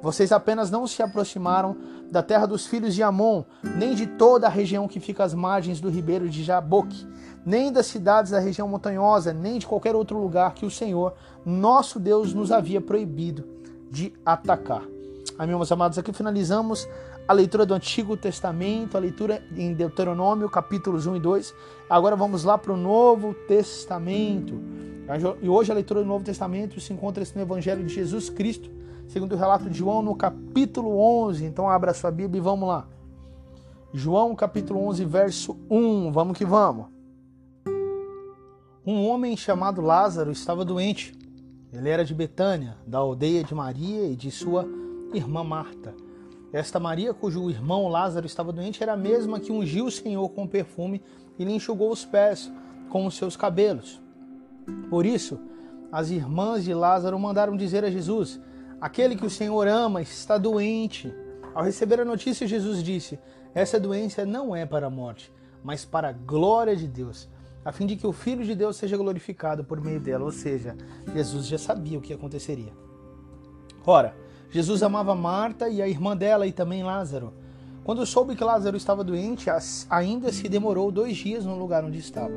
Vocês 0.00 0.32
apenas 0.32 0.70
não 0.70 0.86
se 0.86 1.02
aproximaram 1.02 1.76
da 2.10 2.22
terra 2.22 2.46
dos 2.46 2.66
filhos 2.66 2.94
de 2.94 3.02
Amon, 3.02 3.44
nem 3.76 3.94
de 3.94 4.06
toda 4.06 4.46
a 4.46 4.50
região 4.50 4.88
que 4.88 4.98
fica 4.98 5.24
às 5.24 5.34
margens 5.34 5.78
do 5.78 5.90
ribeiro 5.90 6.28
de 6.28 6.42
Jaboque, 6.42 7.06
nem 7.44 7.70
das 7.70 7.86
cidades 7.86 8.30
da 8.30 8.38
região 8.38 8.66
montanhosa, 8.66 9.32
nem 9.32 9.58
de 9.58 9.66
qualquer 9.66 9.94
outro 9.94 10.18
lugar 10.18 10.54
que 10.54 10.64
o 10.64 10.70
Senhor, 10.70 11.14
nosso 11.44 12.00
Deus, 12.00 12.32
nos 12.32 12.50
havia 12.50 12.80
proibido 12.80 13.44
de 13.90 14.12
atacar. 14.24 14.82
Amém, 15.38 15.54
meus 15.54 15.70
amados, 15.70 15.98
aqui 15.98 16.12
finalizamos 16.12 16.88
a 17.28 17.32
leitura 17.34 17.66
do 17.66 17.74
Antigo 17.74 18.16
Testamento, 18.16 18.96
a 18.96 19.00
leitura 19.00 19.42
em 19.54 19.74
Deuteronômio, 19.74 20.48
capítulos 20.48 21.04
1 21.06 21.16
e 21.16 21.20
2. 21.20 21.54
Agora 21.90 22.16
vamos 22.16 22.42
lá 22.42 22.56
para 22.56 22.72
o 22.72 22.76
Novo 22.76 23.34
Testamento. 23.34 24.58
E 25.42 25.46
hoje 25.46 25.70
a 25.70 25.74
leitura 25.74 26.00
do 26.00 26.06
Novo 26.06 26.24
Testamento 26.24 26.80
se 26.80 26.90
encontra 26.90 27.22
no 27.34 27.42
Evangelho 27.42 27.84
de 27.84 27.92
Jesus 27.92 28.30
Cristo, 28.30 28.70
segundo 29.08 29.34
o 29.34 29.36
relato 29.36 29.68
de 29.68 29.76
João, 29.76 30.00
no 30.00 30.16
capítulo 30.16 30.98
11. 30.98 31.44
Então 31.44 31.68
abra 31.68 31.92
sua 31.92 32.10
Bíblia 32.10 32.38
e 32.38 32.42
vamos 32.42 32.66
lá. 32.66 32.88
João, 33.92 34.34
capítulo 34.34 34.80
11, 34.86 35.04
verso 35.04 35.58
1. 35.68 36.10
Vamos 36.10 36.36
que 36.36 36.46
vamos. 36.46 36.86
Um 38.86 39.06
homem 39.06 39.36
chamado 39.36 39.82
Lázaro 39.82 40.30
estava 40.30 40.64
doente. 40.64 41.14
Ele 41.70 41.90
era 41.90 42.06
de 42.06 42.14
Betânia, 42.14 42.78
da 42.86 42.96
aldeia 42.96 43.44
de 43.44 43.54
Maria 43.54 44.06
e 44.06 44.16
de 44.16 44.30
sua 44.30 44.66
irmã 45.12 45.44
Marta. 45.44 46.07
Esta 46.52 46.80
Maria, 46.80 47.12
cujo 47.12 47.50
irmão 47.50 47.88
Lázaro 47.88 48.26
estava 48.26 48.52
doente, 48.52 48.82
era 48.82 48.94
a 48.94 48.96
mesma 48.96 49.38
que 49.38 49.52
ungiu 49.52 49.86
o 49.86 49.90
Senhor 49.90 50.28
com 50.30 50.46
perfume 50.46 51.02
e 51.38 51.44
lhe 51.44 51.52
enxugou 51.52 51.90
os 51.90 52.04
pés 52.04 52.50
com 52.88 53.06
os 53.06 53.16
seus 53.16 53.36
cabelos. 53.36 54.00
Por 54.88 55.04
isso, 55.04 55.38
as 55.92 56.10
irmãs 56.10 56.64
de 56.64 56.72
Lázaro 56.72 57.18
mandaram 57.18 57.56
dizer 57.56 57.84
a 57.84 57.90
Jesus: 57.90 58.40
Aquele 58.80 59.16
que 59.16 59.26
o 59.26 59.30
Senhor 59.30 59.66
ama 59.68 60.00
está 60.00 60.38
doente. 60.38 61.12
Ao 61.54 61.62
receber 61.62 62.00
a 62.00 62.04
notícia, 62.04 62.46
Jesus 62.46 62.82
disse: 62.82 63.18
Essa 63.54 63.78
doença 63.78 64.24
não 64.24 64.56
é 64.56 64.64
para 64.64 64.86
a 64.86 64.90
morte, 64.90 65.32
mas 65.62 65.84
para 65.84 66.08
a 66.08 66.12
glória 66.12 66.74
de 66.74 66.86
Deus, 66.86 67.28
a 67.62 67.72
fim 67.72 67.86
de 67.86 67.96
que 67.96 68.06
o 68.06 68.12
Filho 68.12 68.44
de 68.44 68.54
Deus 68.54 68.76
seja 68.76 68.96
glorificado 68.96 69.64
por 69.64 69.80
meio 69.80 70.00
dela. 70.00 70.24
Ou 70.24 70.32
seja, 70.32 70.76
Jesus 71.14 71.46
já 71.46 71.58
sabia 71.58 71.98
o 71.98 72.02
que 72.02 72.14
aconteceria. 72.14 72.72
Ora, 73.86 74.14
Jesus 74.50 74.82
amava 74.82 75.14
Marta 75.14 75.68
e 75.68 75.82
a 75.82 75.88
irmã 75.88 76.16
dela 76.16 76.46
e 76.46 76.52
também 76.52 76.82
Lázaro. 76.82 77.32
Quando 77.84 78.04
soube 78.04 78.36
que 78.36 78.44
Lázaro 78.44 78.76
estava 78.76 79.04
doente, 79.04 79.48
ainda 79.88 80.32
se 80.32 80.48
demorou 80.48 80.90
dois 80.90 81.16
dias 81.16 81.44
no 81.44 81.58
lugar 81.58 81.84
onde 81.84 81.98
estava. 81.98 82.34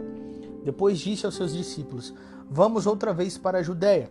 Depois 0.63 0.99
disse 0.99 1.25
aos 1.25 1.35
seus 1.35 1.53
discípulos: 1.53 2.13
Vamos 2.49 2.85
outra 2.85 3.13
vez 3.13 3.37
para 3.37 3.59
a 3.59 3.63
Judéia. 3.63 4.09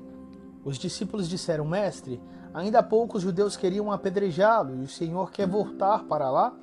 Os 0.65 0.79
discípulos 0.79 1.29
disseram: 1.29 1.65
Mestre, 1.65 2.21
ainda 2.53 2.81
há 2.81 2.83
pouco 2.83 3.17
os 3.17 3.23
judeus 3.23 3.57
queriam 3.57 3.93
apedrejá-lo 3.93 4.77
e 4.77 4.85
o 4.85 4.89
Senhor 4.89 5.31
quer 5.31 5.47
voltar 5.47 6.05
para 6.05 6.31
lá? 6.31 6.55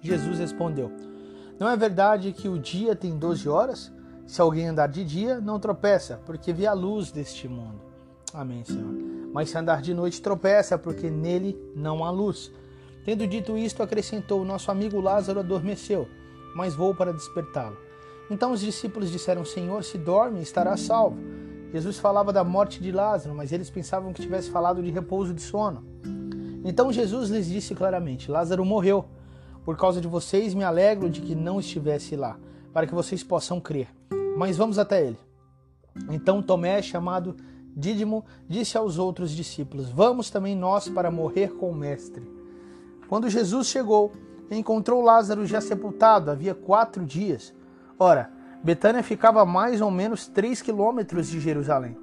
Jesus 0.00 0.38
respondeu: 0.38 0.90
Não 1.58 1.68
é 1.68 1.76
verdade 1.76 2.32
que 2.32 2.48
o 2.48 2.58
dia 2.58 2.94
tem 2.94 3.18
doze 3.18 3.48
horas? 3.48 3.92
Se 4.26 4.40
alguém 4.40 4.68
andar 4.68 4.86
de 4.86 5.04
dia, 5.04 5.40
não 5.40 5.58
tropeça, 5.58 6.20
porque 6.24 6.52
vê 6.52 6.64
a 6.66 6.72
luz 6.72 7.10
deste 7.10 7.48
mundo. 7.48 7.80
Amém, 8.32 8.64
Senhor. 8.64 9.19
Mas 9.32 9.50
se 9.50 9.58
andar 9.58 9.80
de 9.80 9.94
noite, 9.94 10.20
tropeça, 10.20 10.78
porque 10.78 11.08
nele 11.08 11.56
não 11.74 12.04
há 12.04 12.10
luz. 12.10 12.52
Tendo 13.04 13.26
dito 13.26 13.56
isto, 13.56 13.82
acrescentou: 13.82 14.44
Nosso 14.44 14.70
amigo 14.70 15.00
Lázaro 15.00 15.40
adormeceu, 15.40 16.08
mas 16.54 16.74
vou 16.74 16.94
para 16.94 17.12
despertá-lo. 17.12 17.76
Então 18.30 18.52
os 18.52 18.60
discípulos 18.60 19.10
disseram: 19.10 19.44
Senhor, 19.44 19.82
se 19.84 19.98
dorme, 19.98 20.40
estará 20.42 20.76
salvo. 20.76 21.18
Jesus 21.72 21.98
falava 21.98 22.32
da 22.32 22.42
morte 22.42 22.82
de 22.82 22.90
Lázaro, 22.90 23.34
mas 23.34 23.52
eles 23.52 23.70
pensavam 23.70 24.12
que 24.12 24.22
tivesse 24.22 24.50
falado 24.50 24.82
de 24.82 24.90
repouso 24.90 25.32
de 25.32 25.42
sono. 25.42 25.84
Então 26.64 26.92
Jesus 26.92 27.30
lhes 27.30 27.46
disse 27.46 27.74
claramente: 27.74 28.30
Lázaro 28.30 28.64
morreu. 28.64 29.04
Por 29.64 29.76
causa 29.76 30.00
de 30.00 30.08
vocês, 30.08 30.54
me 30.54 30.64
alegro 30.64 31.08
de 31.10 31.20
que 31.20 31.34
não 31.34 31.60
estivesse 31.60 32.16
lá, 32.16 32.38
para 32.72 32.86
que 32.86 32.94
vocês 32.94 33.22
possam 33.22 33.60
crer. 33.60 33.88
Mas 34.36 34.56
vamos 34.56 34.78
até 34.78 35.04
ele. 35.06 35.18
Então 36.10 36.42
Tomé, 36.42 36.80
chamado 36.80 37.36
Dídimo 37.76 38.24
disse 38.48 38.76
aos 38.76 38.98
outros 38.98 39.30
discípulos: 39.30 39.90
Vamos 39.90 40.30
também 40.30 40.56
nós 40.56 40.88
para 40.88 41.10
morrer 41.10 41.54
com 41.54 41.70
o 41.70 41.74
Mestre. 41.74 42.28
Quando 43.08 43.28
Jesus 43.28 43.68
chegou, 43.68 44.12
encontrou 44.50 45.02
Lázaro 45.02 45.46
já 45.46 45.60
sepultado, 45.60 46.30
havia 46.30 46.54
quatro 46.54 47.04
dias. 47.04 47.54
Ora, 47.98 48.30
Betânia 48.62 49.02
ficava 49.02 49.42
a 49.42 49.46
mais 49.46 49.80
ou 49.80 49.90
menos 49.90 50.26
três 50.26 50.60
quilômetros 50.60 51.28
de 51.28 51.40
Jerusalém. 51.40 51.96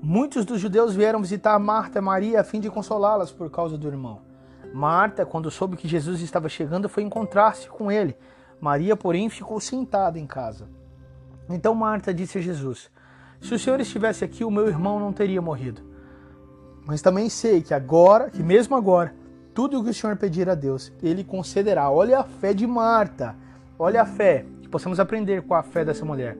Muitos 0.00 0.44
dos 0.44 0.60
judeus 0.60 0.94
vieram 0.94 1.20
visitar 1.20 1.58
Marta 1.58 1.98
e 1.98 2.02
Maria 2.02 2.40
a 2.40 2.44
fim 2.44 2.60
de 2.60 2.70
consolá-las 2.70 3.32
por 3.32 3.50
causa 3.50 3.78
do 3.78 3.88
irmão. 3.88 4.20
Marta, 4.72 5.24
quando 5.24 5.50
soube 5.50 5.76
que 5.76 5.88
Jesus 5.88 6.20
estava 6.20 6.48
chegando, 6.48 6.88
foi 6.88 7.02
encontrar-se 7.02 7.68
com 7.68 7.90
ele. 7.90 8.16
Maria, 8.60 8.96
porém, 8.96 9.28
ficou 9.28 9.58
sentada 9.60 10.18
em 10.18 10.26
casa. 10.26 10.68
Então 11.48 11.74
Marta 11.74 12.12
disse 12.12 12.38
a 12.38 12.40
Jesus: 12.40 12.90
se 13.44 13.54
o 13.54 13.58
Senhor 13.58 13.78
estivesse 13.78 14.24
aqui, 14.24 14.42
o 14.42 14.50
meu 14.50 14.66
irmão 14.66 14.98
não 14.98 15.12
teria 15.12 15.42
morrido. 15.42 15.82
Mas 16.86 17.02
também 17.02 17.28
sei 17.28 17.60
que 17.60 17.74
agora, 17.74 18.30
que 18.30 18.42
mesmo 18.42 18.74
agora, 18.74 19.14
tudo 19.52 19.78
o 19.78 19.84
que 19.84 19.90
o 19.90 19.94
Senhor 19.94 20.16
pedir 20.16 20.48
a 20.48 20.54
Deus, 20.54 20.90
Ele 21.02 21.22
concederá. 21.22 21.90
Olha 21.90 22.20
a 22.20 22.24
fé 22.24 22.54
de 22.54 22.66
Marta. 22.66 23.36
Olha 23.78 24.00
a 24.00 24.06
fé. 24.06 24.46
Que 24.62 24.68
possamos 24.68 24.98
aprender 24.98 25.42
com 25.42 25.52
a 25.54 25.62
fé 25.62 25.84
dessa 25.84 26.06
mulher. 26.06 26.38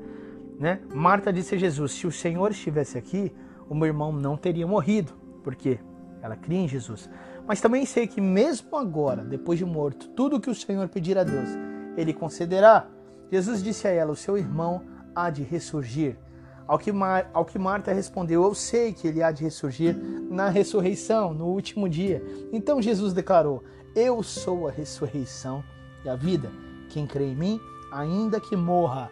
Né? 0.58 0.80
Marta 0.94 1.30
disse 1.30 1.54
a 1.54 1.58
Jesus: 1.58 1.92
Se 1.92 2.06
o 2.06 2.10
Senhor 2.10 2.50
estivesse 2.50 2.96
aqui, 2.96 3.30
o 3.68 3.74
meu 3.74 3.86
irmão 3.86 4.10
não 4.10 4.34
teria 4.34 4.66
morrido. 4.66 5.12
Por 5.42 5.54
quê? 5.54 5.78
Ela 6.22 6.36
cria 6.36 6.60
em 6.60 6.68
Jesus. 6.68 7.10
Mas 7.46 7.60
também 7.60 7.84
sei 7.84 8.06
que 8.06 8.18
mesmo 8.18 8.78
agora, 8.78 9.22
depois 9.22 9.58
de 9.58 9.64
morto, 9.66 10.08
tudo 10.08 10.36
o 10.36 10.40
que 10.40 10.48
o 10.48 10.54
Senhor 10.54 10.88
pedir 10.88 11.18
a 11.18 11.22
Deus, 11.22 11.50
Ele 11.98 12.14
concederá. 12.14 12.86
Jesus 13.30 13.62
disse 13.62 13.86
a 13.86 13.90
ela: 13.90 14.10
O 14.10 14.16
seu 14.16 14.38
irmão 14.38 14.82
há 15.14 15.28
de 15.28 15.42
ressurgir. 15.42 16.16
Ao 16.66 16.78
que, 16.78 16.90
Mar, 16.90 17.30
ao 17.34 17.44
que 17.44 17.58
Marta 17.58 17.92
respondeu: 17.92 18.42
Eu 18.42 18.54
sei 18.54 18.92
que 18.92 19.06
ele 19.06 19.22
há 19.22 19.30
de 19.30 19.44
ressurgir 19.44 19.96
na 20.30 20.48
ressurreição, 20.48 21.34
no 21.34 21.46
último 21.46 21.88
dia. 21.88 22.22
Então 22.52 22.80
Jesus 22.80 23.12
declarou: 23.12 23.62
Eu 23.94 24.22
sou 24.22 24.66
a 24.66 24.70
ressurreição 24.70 25.62
e 26.04 26.08
a 26.08 26.16
vida. 26.16 26.50
Quem 26.88 27.06
crê 27.06 27.26
em 27.26 27.36
mim, 27.36 27.60
ainda 27.92 28.40
que 28.40 28.56
morra, 28.56 29.10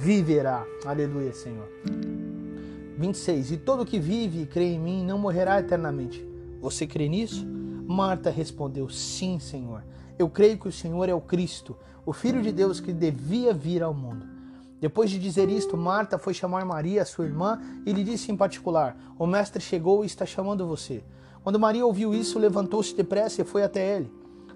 viverá. 0.00 0.64
Aleluia, 0.84 1.32
Senhor. 1.32 1.68
26. 2.98 3.52
E 3.52 3.56
todo 3.56 3.86
que 3.86 4.00
vive 4.00 4.42
e 4.42 4.46
crê 4.46 4.72
em 4.72 4.78
mim 4.78 5.04
não 5.04 5.18
morrerá 5.18 5.60
eternamente. 5.60 6.26
Você 6.60 6.86
crê 6.86 7.08
nisso? 7.08 7.46
Marta 7.86 8.30
respondeu: 8.30 8.88
Sim, 8.88 9.38
Senhor. 9.38 9.84
Eu 10.18 10.28
creio 10.28 10.58
que 10.58 10.68
o 10.68 10.72
Senhor 10.72 11.08
é 11.08 11.14
o 11.14 11.20
Cristo, 11.20 11.76
o 12.04 12.12
Filho 12.12 12.42
de 12.42 12.50
Deus 12.50 12.80
que 12.80 12.92
devia 12.92 13.52
vir 13.52 13.82
ao 13.82 13.94
mundo. 13.94 14.33
Depois 14.84 15.10
de 15.10 15.18
dizer 15.18 15.48
isto, 15.48 15.78
Marta 15.78 16.18
foi 16.18 16.34
chamar 16.34 16.62
Maria, 16.66 17.06
sua 17.06 17.24
irmã, 17.24 17.58
e 17.86 17.90
lhe 17.90 18.04
disse 18.04 18.30
em 18.30 18.36
particular: 18.36 18.94
O 19.18 19.26
mestre 19.26 19.58
chegou 19.58 20.04
e 20.04 20.06
está 20.06 20.26
chamando 20.26 20.66
você. 20.66 21.02
Quando 21.42 21.58
Maria 21.58 21.86
ouviu 21.86 22.14
isso, 22.14 22.38
levantou-se 22.38 22.94
depressa 22.94 23.40
e 23.40 23.46
foi 23.46 23.62
até 23.62 23.96
ele, 23.96 24.12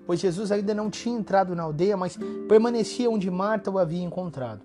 pois 0.06 0.20
Jesus 0.20 0.52
ainda 0.52 0.74
não 0.74 0.90
tinha 0.90 1.18
entrado 1.18 1.56
na 1.56 1.62
aldeia, 1.62 1.96
mas 1.96 2.18
permanecia 2.46 3.08
onde 3.08 3.30
Marta 3.30 3.70
o 3.70 3.78
havia 3.78 4.04
encontrado. 4.04 4.60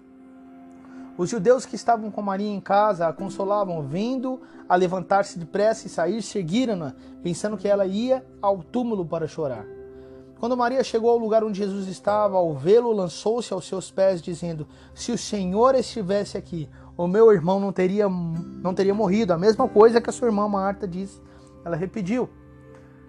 Os 1.18 1.30
judeus 1.30 1.66
que 1.66 1.78
estavam 1.78 2.12
com 2.12 2.22
Maria 2.22 2.52
em 2.52 2.60
casa 2.60 3.08
a 3.08 3.14
consolavam, 3.14 3.88
vendo 3.88 4.42
a 4.68 4.76
levantar-se 4.76 5.40
depressa 5.40 5.88
e 5.88 5.90
sair, 5.90 6.22
seguiram-na, 6.22 6.94
pensando 7.24 7.56
que 7.56 7.70
ela 7.70 7.86
ia 7.86 8.22
ao 8.42 8.62
túmulo 8.62 9.06
para 9.06 9.30
chorar. 9.30 9.66
Quando 10.44 10.58
Maria 10.58 10.84
chegou 10.84 11.10
ao 11.10 11.18
lugar 11.18 11.42
onde 11.42 11.60
Jesus 11.60 11.88
estava, 11.88 12.36
ao 12.36 12.54
vê-lo, 12.54 12.92
lançou-se 12.92 13.54
aos 13.54 13.66
seus 13.66 13.90
pés, 13.90 14.22
dizendo: 14.22 14.68
Se 14.94 15.10
o 15.10 15.18
Senhor 15.18 15.74
estivesse 15.74 16.38
aqui, 16.38 16.70
o 16.98 17.08
meu 17.08 17.32
irmão 17.32 17.62
não 17.62 17.72
teria, 17.72 18.10
não 18.10 18.74
teria 18.74 18.94
morrido. 18.94 19.32
A 19.32 19.38
mesma 19.38 19.70
coisa 19.70 20.02
que 20.02 20.10
a 20.10 20.12
sua 20.12 20.28
irmã 20.28 20.46
Marta 20.50 20.86
disse. 20.86 21.22
Ela 21.64 21.78
repetiu. 21.78 22.30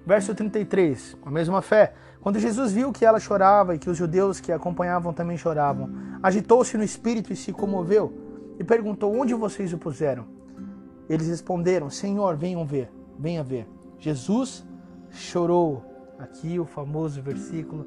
Verso 0.06 0.32
33, 0.32 1.14
com 1.20 1.28
a 1.28 1.32
mesma 1.32 1.60
fé. 1.60 1.94
Quando 2.20 2.38
Jesus 2.38 2.70
viu 2.70 2.92
que 2.92 3.04
ela 3.04 3.18
chorava 3.18 3.74
e 3.74 3.80
que 3.80 3.90
os 3.90 3.96
judeus 3.96 4.38
que 4.38 4.52
a 4.52 4.54
acompanhavam 4.54 5.12
também 5.12 5.36
choravam, 5.36 5.90
agitou-se 6.22 6.76
no 6.76 6.84
espírito 6.84 7.32
e 7.32 7.36
se 7.36 7.52
comoveu 7.52 8.12
e 8.60 8.62
perguntou: 8.62 9.12
Onde 9.12 9.34
vocês 9.34 9.72
o 9.72 9.78
puseram? 9.78 10.24
Eles 11.08 11.26
responderam: 11.26 11.90
Senhor, 11.90 12.36
venham 12.36 12.64
ver, 12.64 12.92
venha 13.18 13.42
ver. 13.42 13.66
Jesus 13.98 14.64
chorou. 15.10 15.93
Aqui 16.24 16.58
o 16.58 16.64
famoso 16.64 17.20
versículo, 17.20 17.86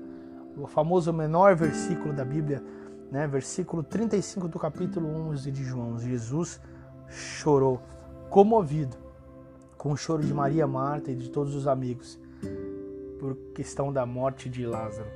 o 0.55 0.67
famoso 0.67 1.11
menor 1.11 1.55
versículo 1.55 2.13
da 2.13 2.23
Bíblia, 2.23 2.63
né? 3.11 3.25
versículo 3.25 3.81
35 3.81 4.47
do 4.47 4.59
capítulo 4.59 5.07
11 5.29 5.51
de 5.51 5.63
João. 5.63 5.97
Jesus 5.97 6.61
chorou, 7.09 7.81
comovido 8.29 8.95
com 9.75 9.91
o 9.91 9.97
choro 9.97 10.21
de 10.21 10.31
Maria, 10.31 10.67
Marta 10.67 11.09
e 11.09 11.15
de 11.15 11.31
todos 11.31 11.55
os 11.55 11.67
amigos, 11.67 12.19
por 13.19 13.35
questão 13.55 13.91
da 13.91 14.05
morte 14.05 14.47
de 14.47 14.67
Lázaro. 14.67 15.09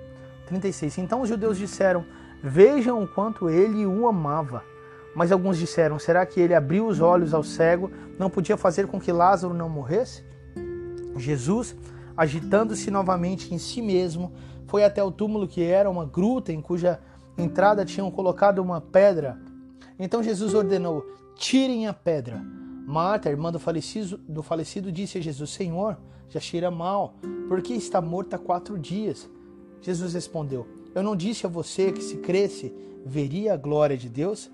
36. 0.47 0.97
Então 0.97 1.21
os 1.21 1.29
judeus 1.29 1.60
disseram: 1.60 2.03
Vejam 2.41 3.03
o 3.03 3.07
quanto 3.07 3.51
ele 3.51 3.86
o 3.86 4.07
amava. 4.07 4.63
Mas 5.15 5.31
alguns 5.31 5.60
disseram: 5.60 5.99
Será 5.99 6.25
que 6.25 6.39
ele 6.39 6.55
abriu 6.55 6.88
os 6.88 6.99
olhos 6.99 7.36
ao 7.36 7.43
cego, 7.43 7.91
não 8.17 8.31
podia 8.31 8.57
fazer 8.57 8.88
com 8.88 8.99
que 8.99 9.12
Lázaro 9.12 9.53
não 9.53 9.69
morresse? 9.69 10.25
Jesus 11.17 11.75
agitando-se 12.15 12.91
novamente 12.91 13.54
em 13.54 13.58
si 13.58 13.82
mesmo, 13.82 14.32
foi 14.67 14.84
até 14.84 15.04
o 15.04 15.12
túmulo 15.12 15.47
que 15.47 15.62
era 15.63 15.89
uma 15.89 16.06
gruta 16.06 16.52
em 16.54 16.62
cuja 16.62 17.00
entrada 17.38 17.86
tinham 17.86 18.10
colocado 18.10 18.60
uma 18.60 18.80
pedra. 18.80 19.38
Então 20.00 20.24
Jesus 20.24 20.54
ordenou: 20.54 21.06
tirem 21.36 21.88
a 21.88 21.93
pedra. 21.93 22.41
Marta, 22.86 23.30
irmã 23.30 23.52
do 23.52 23.60
falecido, 23.60 24.17
do 24.28 24.41
falecido, 24.41 24.91
disse 24.91 25.17
a 25.17 25.21
Jesus: 25.21 25.50
Senhor, 25.52 25.97
já 26.30 26.39
cheira 26.39 26.71
mal, 26.71 27.15
porque 27.47 27.74
está 27.74 28.02
morta 28.02 28.36
há 28.36 28.39
quatro 28.39 28.78
dias. 28.78 29.30
Jesus 29.82 30.13
respondeu: 30.13 30.67
Eu 30.95 31.04
não 31.04 31.15
disse 31.15 31.45
a 31.45 31.50
você 31.50 31.91
que 31.91 32.04
se 32.04 32.17
cresce, 32.17 32.74
veria 33.06 33.54
a 33.54 33.58
glória 33.58 33.97
de 33.97 34.10
Deus? 34.10 34.50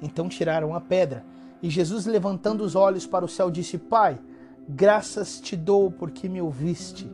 Então 0.00 0.28
tiraram 0.28 0.74
a 0.74 0.80
pedra. 0.80 1.24
E 1.62 1.68
Jesus, 1.68 2.06
levantando 2.06 2.62
os 2.62 2.76
olhos 2.76 3.06
para 3.06 3.24
o 3.24 3.28
céu, 3.28 3.50
disse: 3.50 3.78
Pai, 3.78 4.18
Graças 4.70 5.40
te 5.40 5.56
dou 5.56 5.90
porque 5.90 6.28
me 6.28 6.42
ouviste. 6.42 7.10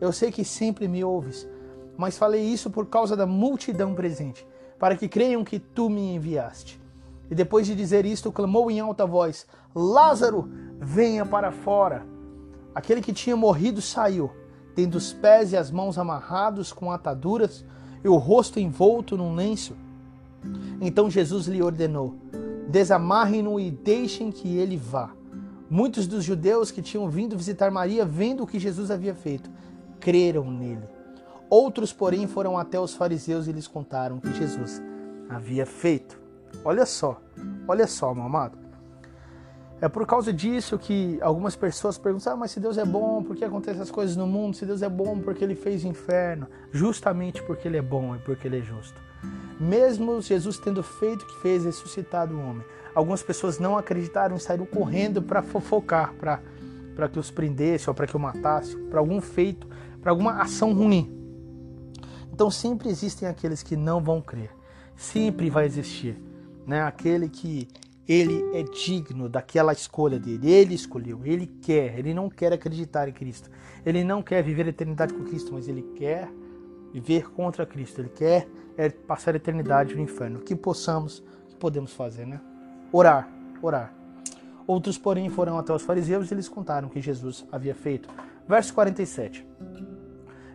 Eu 0.00 0.12
sei 0.12 0.32
que 0.32 0.44
sempre 0.44 0.88
me 0.88 1.04
ouves, 1.04 1.48
mas 1.96 2.18
falei 2.18 2.42
isso 2.42 2.68
por 2.68 2.86
causa 2.86 3.16
da 3.16 3.24
multidão 3.24 3.94
presente, 3.94 4.44
para 4.76 4.96
que 4.96 5.08
creiam 5.08 5.44
que 5.44 5.60
tu 5.60 5.88
me 5.88 6.16
enviaste. 6.16 6.80
E 7.30 7.34
depois 7.34 7.64
de 7.64 7.76
dizer 7.76 8.04
isto, 8.04 8.32
clamou 8.32 8.68
em 8.72 8.80
alta 8.80 9.06
voz: 9.06 9.46
Lázaro, 9.72 10.50
venha 10.80 11.24
para 11.24 11.52
fora. 11.52 12.04
Aquele 12.74 13.00
que 13.00 13.12
tinha 13.12 13.36
morrido 13.36 13.80
saiu, 13.80 14.28
tendo 14.74 14.96
os 14.96 15.12
pés 15.12 15.52
e 15.52 15.56
as 15.56 15.70
mãos 15.70 15.98
amarrados 15.98 16.72
com 16.72 16.90
ataduras 16.90 17.64
e 18.02 18.08
o 18.08 18.16
rosto 18.16 18.58
envolto 18.58 19.16
num 19.16 19.32
lenço. 19.32 19.76
Então 20.80 21.08
Jesus 21.08 21.46
lhe 21.46 21.62
ordenou: 21.62 22.16
Desamarrem-no 22.68 23.60
e 23.60 23.70
deixem 23.70 24.32
que 24.32 24.56
ele 24.56 24.76
vá. 24.76 25.12
Muitos 25.68 26.06
dos 26.06 26.24
judeus 26.24 26.70
que 26.70 26.80
tinham 26.80 27.08
vindo 27.10 27.36
visitar 27.36 27.70
Maria, 27.70 28.04
vendo 28.04 28.44
o 28.44 28.46
que 28.46 28.58
Jesus 28.58 28.90
havia 28.90 29.14
feito, 29.14 29.50
creram 29.98 30.50
nele. 30.50 30.84
Outros, 31.50 31.92
porém, 31.92 32.26
foram 32.26 32.56
até 32.56 32.78
os 32.78 32.94
fariseus 32.94 33.46
e 33.46 33.52
lhes 33.52 33.66
contaram 33.66 34.16
o 34.16 34.20
que 34.20 34.32
Jesus 34.32 34.82
havia 35.28 35.66
feito. 35.66 36.18
Olha 36.64 36.86
só, 36.86 37.20
olha 37.66 37.86
só, 37.86 38.14
meu 38.14 38.24
amado. 38.24 38.66
É 39.80 39.88
por 39.88 40.06
causa 40.06 40.32
disso 40.32 40.78
que 40.78 41.18
algumas 41.20 41.54
pessoas 41.54 41.98
perguntam: 41.98 42.32
ah, 42.32 42.36
mas 42.36 42.50
se 42.50 42.60
Deus 42.60 42.78
é 42.78 42.84
bom, 42.84 43.22
por 43.22 43.36
que 43.36 43.44
acontecem 43.44 43.74
essas 43.74 43.90
coisas 43.90 44.16
no 44.16 44.26
mundo? 44.26 44.56
Se 44.56 44.64
Deus 44.64 44.82
é 44.82 44.88
bom, 44.88 45.20
porque 45.20 45.44
ele 45.44 45.54
fez 45.54 45.84
o 45.84 45.88
inferno? 45.88 46.46
Justamente 46.72 47.42
porque 47.42 47.68
ele 47.68 47.76
é 47.76 47.82
bom 47.82 48.16
e 48.16 48.18
porque 48.20 48.48
ele 48.48 48.58
é 48.60 48.62
justo. 48.62 48.98
Mesmo 49.60 50.20
Jesus 50.22 50.58
tendo 50.58 50.82
feito 50.82 51.22
o 51.22 51.26
que 51.26 51.40
fez, 51.40 51.64
ressuscitado 51.64 52.34
o 52.34 52.40
homem, 52.40 52.64
algumas 52.96 53.22
pessoas 53.22 53.58
não 53.58 53.76
acreditaram 53.76 54.36
e 54.36 54.40
saíram 54.40 54.64
correndo 54.64 55.20
para 55.20 55.42
fofocar, 55.42 56.14
para 56.14 57.08
que 57.10 57.18
os 57.18 57.30
prendesse 57.30 57.90
ou 57.90 57.94
para 57.94 58.06
que 58.06 58.16
o 58.16 58.18
matasse, 58.18 58.74
para 58.74 58.98
algum 58.98 59.20
feito, 59.20 59.68
para 60.00 60.10
alguma 60.10 60.40
ação 60.40 60.72
ruim. 60.72 61.14
Então 62.32 62.50
sempre 62.50 62.88
existem 62.88 63.28
aqueles 63.28 63.62
que 63.62 63.76
não 63.76 64.02
vão 64.02 64.22
crer. 64.22 64.50
Sempre 64.96 65.50
vai 65.50 65.66
existir, 65.66 66.18
né? 66.66 66.80
Aquele 66.84 67.28
que 67.28 67.68
ele 68.08 68.42
é 68.54 68.62
digno 68.62 69.28
daquela 69.28 69.74
escolha 69.74 70.18
dele. 70.18 70.50
Ele 70.50 70.74
escolheu, 70.74 71.20
ele 71.22 71.46
quer, 71.46 71.98
ele 71.98 72.14
não 72.14 72.30
quer 72.30 72.50
acreditar 72.54 73.10
em 73.10 73.12
Cristo. 73.12 73.50
Ele 73.84 74.02
não 74.04 74.22
quer 74.22 74.42
viver 74.42 74.64
a 74.64 74.70
eternidade 74.70 75.12
com 75.12 75.22
Cristo, 75.22 75.52
mas 75.52 75.68
ele 75.68 75.82
quer 75.96 76.30
viver 76.94 77.28
contra 77.32 77.66
Cristo. 77.66 78.00
Ele 78.00 78.08
quer 78.08 78.48
é, 78.74 78.88
passar 78.88 79.34
a 79.34 79.36
eternidade 79.36 79.94
no 79.94 80.00
inferno. 80.00 80.38
O 80.38 80.42
que 80.42 80.56
possamos, 80.56 81.18
o 81.18 81.48
que 81.48 81.56
podemos 81.56 81.92
fazer, 81.92 82.26
né? 82.26 82.40
Orar, 82.96 83.28
orar. 83.60 83.92
Outros, 84.66 84.96
porém, 84.96 85.28
foram 85.28 85.58
até 85.58 85.70
os 85.72 85.82
fariseus 85.82 86.30
e 86.30 86.34
lhes 86.34 86.48
contaram 86.48 86.88
o 86.88 86.90
que 86.90 87.00
Jesus 87.00 87.44
havia 87.52 87.74
feito. 87.74 88.08
Verso 88.48 88.72
47. 88.72 89.46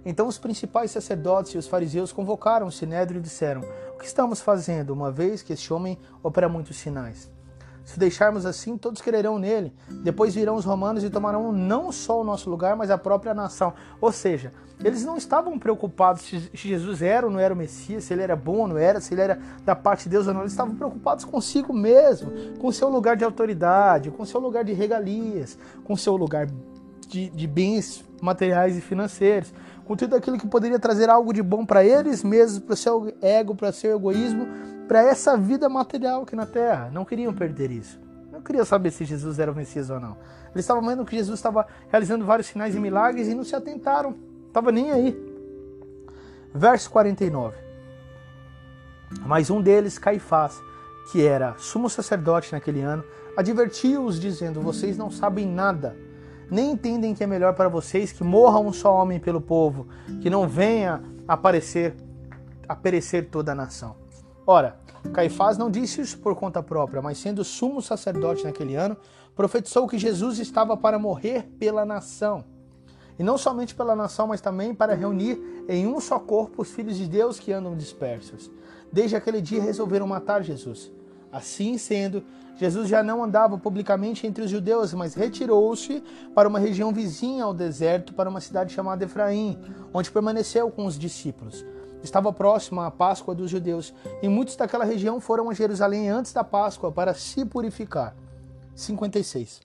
Então 0.04 0.28
os 0.28 0.40
principais 0.40 0.90
sacerdotes 0.90 1.54
e 1.54 1.58
os 1.60 1.68
fariseus 1.68 2.12
convocaram 2.12 2.66
o 2.66 2.72
sinédrio 2.72 3.20
e 3.20 3.22
disseram: 3.22 3.62
O 3.94 4.00
que 4.00 4.06
estamos 4.06 4.42
fazendo, 4.42 4.92
uma 4.92 5.12
vez 5.12 5.44
que 5.44 5.54
este 5.54 5.72
homem 5.72 6.00
opera 6.24 6.50
muitos 6.50 6.78
sinais? 6.78 7.32
Se 7.84 8.00
deixarmos 8.00 8.46
assim, 8.46 8.78
todos 8.78 9.02
crerão 9.02 9.40
nele. 9.40 9.74
Depois 10.04 10.36
virão 10.36 10.56
os 10.56 10.66
romanos 10.66 11.04
e 11.04 11.10
tomarão 11.10 11.52
não 11.52 11.92
só 11.92 12.22
o 12.22 12.24
nosso 12.24 12.50
lugar, 12.50 12.76
mas 12.76 12.92
a 12.92 12.98
própria 12.98 13.34
nação. 13.34 13.74
Ou 14.00 14.12
seja, 14.12 14.54
eles 14.84 15.04
não 15.04 15.18
estavam 15.18 15.58
preocupados 15.60 16.22
se 16.22 16.50
Jesus 16.54 17.02
era 17.02 17.26
ou 17.26 17.32
não 17.32 17.40
era 17.40 17.54
o 17.54 17.58
Messias, 17.58 18.04
se 18.04 18.14
ele 18.14 18.22
era 18.22 18.36
bom 18.36 18.60
ou 18.60 18.68
não 18.68 18.78
era, 18.78 19.00
se 19.00 19.14
ele 19.14 19.22
era 19.22 19.40
da 19.66 19.76
parte 19.76 20.04
de 20.04 20.10
Deus 20.10 20.28
ou 20.28 20.34
não. 20.34 20.42
Eles 20.42 20.54
estavam 20.54 20.76
preocupados 20.76 21.26
consigo 21.26 21.74
mesmo, 21.74 22.32
com 22.60 22.72
seu 22.72 22.90
lugar 22.90 23.16
de 23.16 23.24
autoridade, 23.24 24.12
com 24.12 24.26
seu 24.26 24.40
lugar 24.40 24.64
de 24.64 24.74
regalias, 24.74 25.58
com 25.84 25.96
seu 25.96 26.16
lugar 26.16 26.48
de, 27.08 27.30
de 27.30 27.48
bens 27.48 28.04
materiais 28.22 28.78
e 28.78 28.82
financeiros, 28.82 29.54
com 29.86 29.96
tudo 29.96 30.16
aquilo 30.16 30.38
que 30.38 30.48
poderia 30.48 30.80
trazer 30.80 31.10
algo 31.10 31.34
de 31.34 31.42
bom 31.42 31.66
para 31.66 31.84
eles 31.84 32.24
mesmos, 32.24 32.60
para 32.60 32.74
o 32.74 32.78
seu 32.78 33.14
ego, 33.22 33.56
para 33.56 33.70
o 33.70 33.74
seu 33.74 33.96
egoísmo 33.96 34.48
para 34.92 35.04
essa 35.04 35.38
vida 35.38 35.70
material 35.70 36.24
aqui 36.24 36.36
na 36.36 36.46
terra. 36.46 36.90
Não 36.92 37.06
queriam 37.06 37.34
perder 37.34 37.72
isso. 37.72 37.98
Não 38.30 38.42
queriam 38.42 38.66
saber 38.66 38.92
se 38.92 39.06
Jesus 39.06 39.40
era 39.40 39.50
o 39.50 39.56
Messias 39.56 39.90
ou 39.90 40.02
não. 40.02 40.18
Eles 40.54 40.66
estavam 40.66 40.86
vendo 40.86 41.06
que 41.06 41.16
Jesus 41.16 41.40
estava 41.40 41.66
realizando 41.88 42.26
vários 42.26 42.48
sinais 42.48 42.76
e 42.76 42.80
milagres 42.82 43.30
e 43.30 43.34
não 43.34 43.46
se 43.46 43.56
atentaram. 43.56 44.14
Estava 44.50 44.70
nem 44.70 44.92
aí. 44.92 45.18
Verso 46.54 46.92
49. 46.92 47.56
Mas 49.26 49.50
um 49.50 49.62
deles, 49.62 49.98
Caifás, 49.98 50.62
que 51.10 51.26
era 51.26 51.56
sumo 51.58 51.90
sacerdote 51.90 52.52
naquele 52.52 52.82
ano, 52.82 53.06
advertiu-os 53.38 54.20
dizendo: 54.20 54.60
Vocês 54.60 54.98
não 54.98 55.10
sabem 55.10 55.48
nada, 55.48 55.96
nem 56.50 56.72
entendem 56.72 57.16
que 57.16 57.24
é 57.24 57.28
melhor 57.28 57.54
para 57.54 57.70
vocês 57.70 58.12
que 58.12 58.26
morra 58.26 58.60
um 58.60 58.74
só 58.74 58.94
homem 58.94 59.22
pelo 59.22 59.40
povo, 59.40 59.88
que 60.22 60.30
não 60.30 60.50
venha 60.50 61.02
aparecer 61.26 61.96
a 62.68 62.76
perecer 62.76 63.30
toda 63.30 63.54
a 63.54 63.56
nação. 63.56 64.02
Ora, 64.46 64.81
Caifás 65.14 65.58
não 65.58 65.70
disse 65.70 66.02
isso 66.02 66.18
por 66.20 66.36
conta 66.36 66.62
própria, 66.62 67.02
mas 67.02 67.18
sendo 67.18 67.44
sumo 67.44 67.82
sacerdote 67.82 68.44
naquele 68.44 68.76
ano, 68.76 68.96
profetizou 69.36 69.88
que 69.88 69.98
Jesus 69.98 70.40
estava 70.40 70.78
para 70.78 71.00
morrer 71.00 71.44
pela 71.60 71.86
nação. 71.86 72.44
E 73.20 73.24
não 73.24 73.38
somente 73.38 73.76
pela 73.76 73.96
nação, 73.96 74.28
mas 74.28 74.42
também 74.42 74.74
para 74.74 74.96
reunir 74.96 75.66
em 75.68 75.86
um 75.86 76.00
só 76.00 76.18
corpo 76.18 76.62
os 76.62 76.72
filhos 76.72 76.98
de 76.98 77.08
Deus 77.08 77.40
que 77.40 77.52
andam 77.52 77.76
dispersos. 77.76 78.50
Desde 78.92 79.16
aquele 79.16 79.42
dia 79.42 79.62
resolveram 79.62 80.08
matar 80.08 80.44
Jesus. 80.44 80.92
Assim 81.32 81.78
sendo, 81.78 82.24
Jesus 82.58 82.88
já 82.88 83.02
não 83.02 83.24
andava 83.24 83.58
publicamente 83.58 84.28
entre 84.28 84.44
os 84.44 84.50
judeus, 84.50 84.94
mas 84.94 85.14
retirou-se 85.14 86.04
para 86.36 86.48
uma 86.48 86.60
região 86.60 86.92
vizinha 86.92 87.44
ao 87.44 87.54
deserto, 87.54 88.14
para 88.14 88.30
uma 88.30 88.42
cidade 88.42 88.74
chamada 88.74 89.04
Efraim, 89.04 89.58
onde 89.94 90.12
permaneceu 90.12 90.70
com 90.70 90.86
os 90.86 90.98
discípulos. 90.98 91.66
Estava 92.04 92.34
próxima 92.34 92.88
a 92.88 92.92
Páscoa 92.92 93.36
dos 93.36 93.50
judeus, 93.50 93.94
e 94.22 94.28
muitos 94.28 94.56
daquela 94.56 94.86
região 94.86 95.20
foram 95.20 95.50
a 95.50 95.54
Jerusalém 95.54 96.10
antes 96.10 96.34
da 96.34 96.44
Páscoa 96.44 96.92
para 96.92 97.14
se 97.14 97.46
purificar. 97.46 98.16
56. 98.76 99.62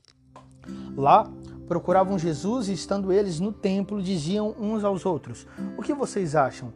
Lá 0.96 1.26
procuravam 1.66 2.18
Jesus 2.18 2.68
e, 2.68 2.72
estando 2.72 3.12
eles 3.12 3.40
no 3.40 3.52
templo, 3.52 4.02
diziam 4.02 4.54
uns 4.58 4.84
aos 4.84 5.06
outros: 5.06 5.46
O 5.76 5.82
que 5.82 5.94
vocês 5.94 6.36
acham? 6.36 6.72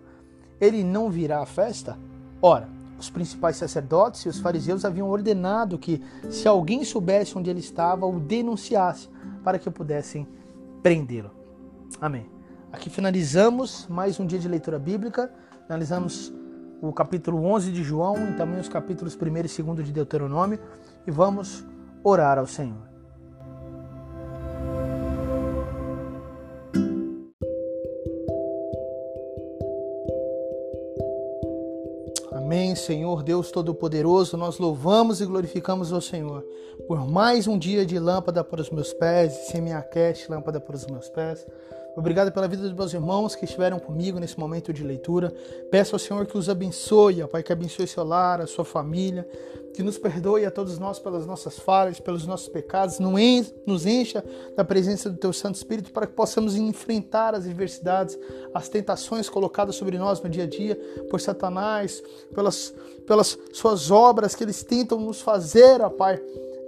Ele 0.61 0.83
não 0.85 1.11
virá 1.11 1.41
à 1.41 1.47
festa? 1.47 1.99
Ora, 2.43 2.69
os 2.99 3.09
principais 3.09 3.57
sacerdotes 3.57 4.23
e 4.23 4.29
os 4.29 4.41
fariseus 4.41 4.85
haviam 4.85 5.09
ordenado 5.09 5.79
que, 5.79 6.03
se 6.31 6.47
alguém 6.47 6.85
soubesse 6.85 7.37
onde 7.37 7.49
ele 7.49 7.61
estava, 7.61 8.07
o 8.07 8.21
denunciasse 8.21 9.09
para 9.43 9.59
que 9.59 9.71
pudessem 9.71 10.29
prendê-lo. 10.83 11.31
Amém. 12.01 12.27
Aqui 12.73 12.89
finalizamos 12.91 13.87
mais 13.89 14.21
um 14.21 14.27
dia 14.27 14.39
de 14.39 14.47
leitura 14.47 14.79
bíblica. 14.79 15.33
Finalizamos 15.67 16.33
o 16.81 16.93
capítulo 16.93 17.45
11 17.45 17.73
de 17.73 17.83
João 17.83 18.31
e 18.31 18.37
também 18.37 18.61
os 18.61 18.69
capítulos 18.69 19.17
1 19.17 19.27
e 19.27 19.63
2 19.63 19.87
de 19.87 19.93
Deuteronômio 19.93 20.59
e 21.07 21.11
vamos 21.11 21.65
orar 22.03 22.39
ao 22.39 22.47
Senhor. 22.47 22.89
Amém, 32.33 32.75
Senhor 32.75 33.23
Deus 33.23 33.53
Todo-Poderoso, 33.53 34.37
nós 34.37 34.59
louvamos 34.59 35.21
e 35.21 35.27
glorificamos 35.27 35.93
o 35.93 36.01
Senhor 36.01 36.45
por 36.89 37.07
mais 37.07 37.47
um 37.47 37.57
dia 37.57 37.87
de 37.87 37.99
lâmpada 37.99 38.43
para 38.43 38.61
os 38.61 38.71
meus 38.71 38.93
pés, 38.93 39.33
semiaquete, 39.49 40.29
lâmpada 40.29 40.59
para 40.59 40.75
os 40.75 40.87
meus 40.87 41.09
pés. 41.09 41.47
Obrigado 42.01 42.33
pela 42.33 42.49
vida 42.49 42.63
dos 42.63 42.73
meus 42.73 42.95
irmãos 42.95 43.35
que 43.35 43.45
estiveram 43.45 43.79
comigo 43.79 44.19
nesse 44.19 44.41
momento 44.41 44.73
de 44.73 44.83
leitura. 44.83 45.31
Peço 45.71 45.95
ao 45.95 45.99
Senhor 45.99 46.25
que 46.25 46.37
os 46.37 46.49
abençoe, 46.49 47.23
Pai, 47.29 47.43
que 47.43 47.53
abençoe 47.53 47.87
seu 47.87 48.03
lar, 48.03 48.41
a 48.41 48.47
sua 48.47 48.65
família, 48.65 49.29
que 49.75 49.83
nos 49.83 49.99
perdoe 49.99 50.47
a 50.47 50.51
todos 50.51 50.79
nós 50.79 50.99
pelas 50.99 51.27
nossas 51.27 51.59
falhas, 51.59 52.01
pelos 52.01 52.27
nossos 52.27 52.49
pecados, 52.49 52.99
nos 52.99 53.85
encha 53.85 54.25
da 54.57 54.65
presença 54.65 55.11
do 55.11 55.19
Teu 55.19 55.31
Santo 55.31 55.57
Espírito 55.57 55.93
para 55.93 56.07
que 56.07 56.15
possamos 56.15 56.57
enfrentar 56.57 57.35
as 57.35 57.45
adversidades, 57.45 58.19
as 58.55 58.67
tentações 58.71 59.29
colocadas 59.29 59.77
sobre 59.77 59.99
nós 59.99 60.23
no 60.23 60.31
dia 60.31 60.45
a 60.45 60.49
dia 60.49 60.77
por 61.11 61.21
Satanás, 61.21 62.03
pelas, 62.35 62.73
pelas 63.07 63.39
suas 63.53 63.91
obras 63.91 64.35
que 64.35 64.43
eles 64.43 64.63
tentam 64.63 64.99
nos 64.99 65.21
fazer, 65.21 65.79
Pai, 65.99 66.19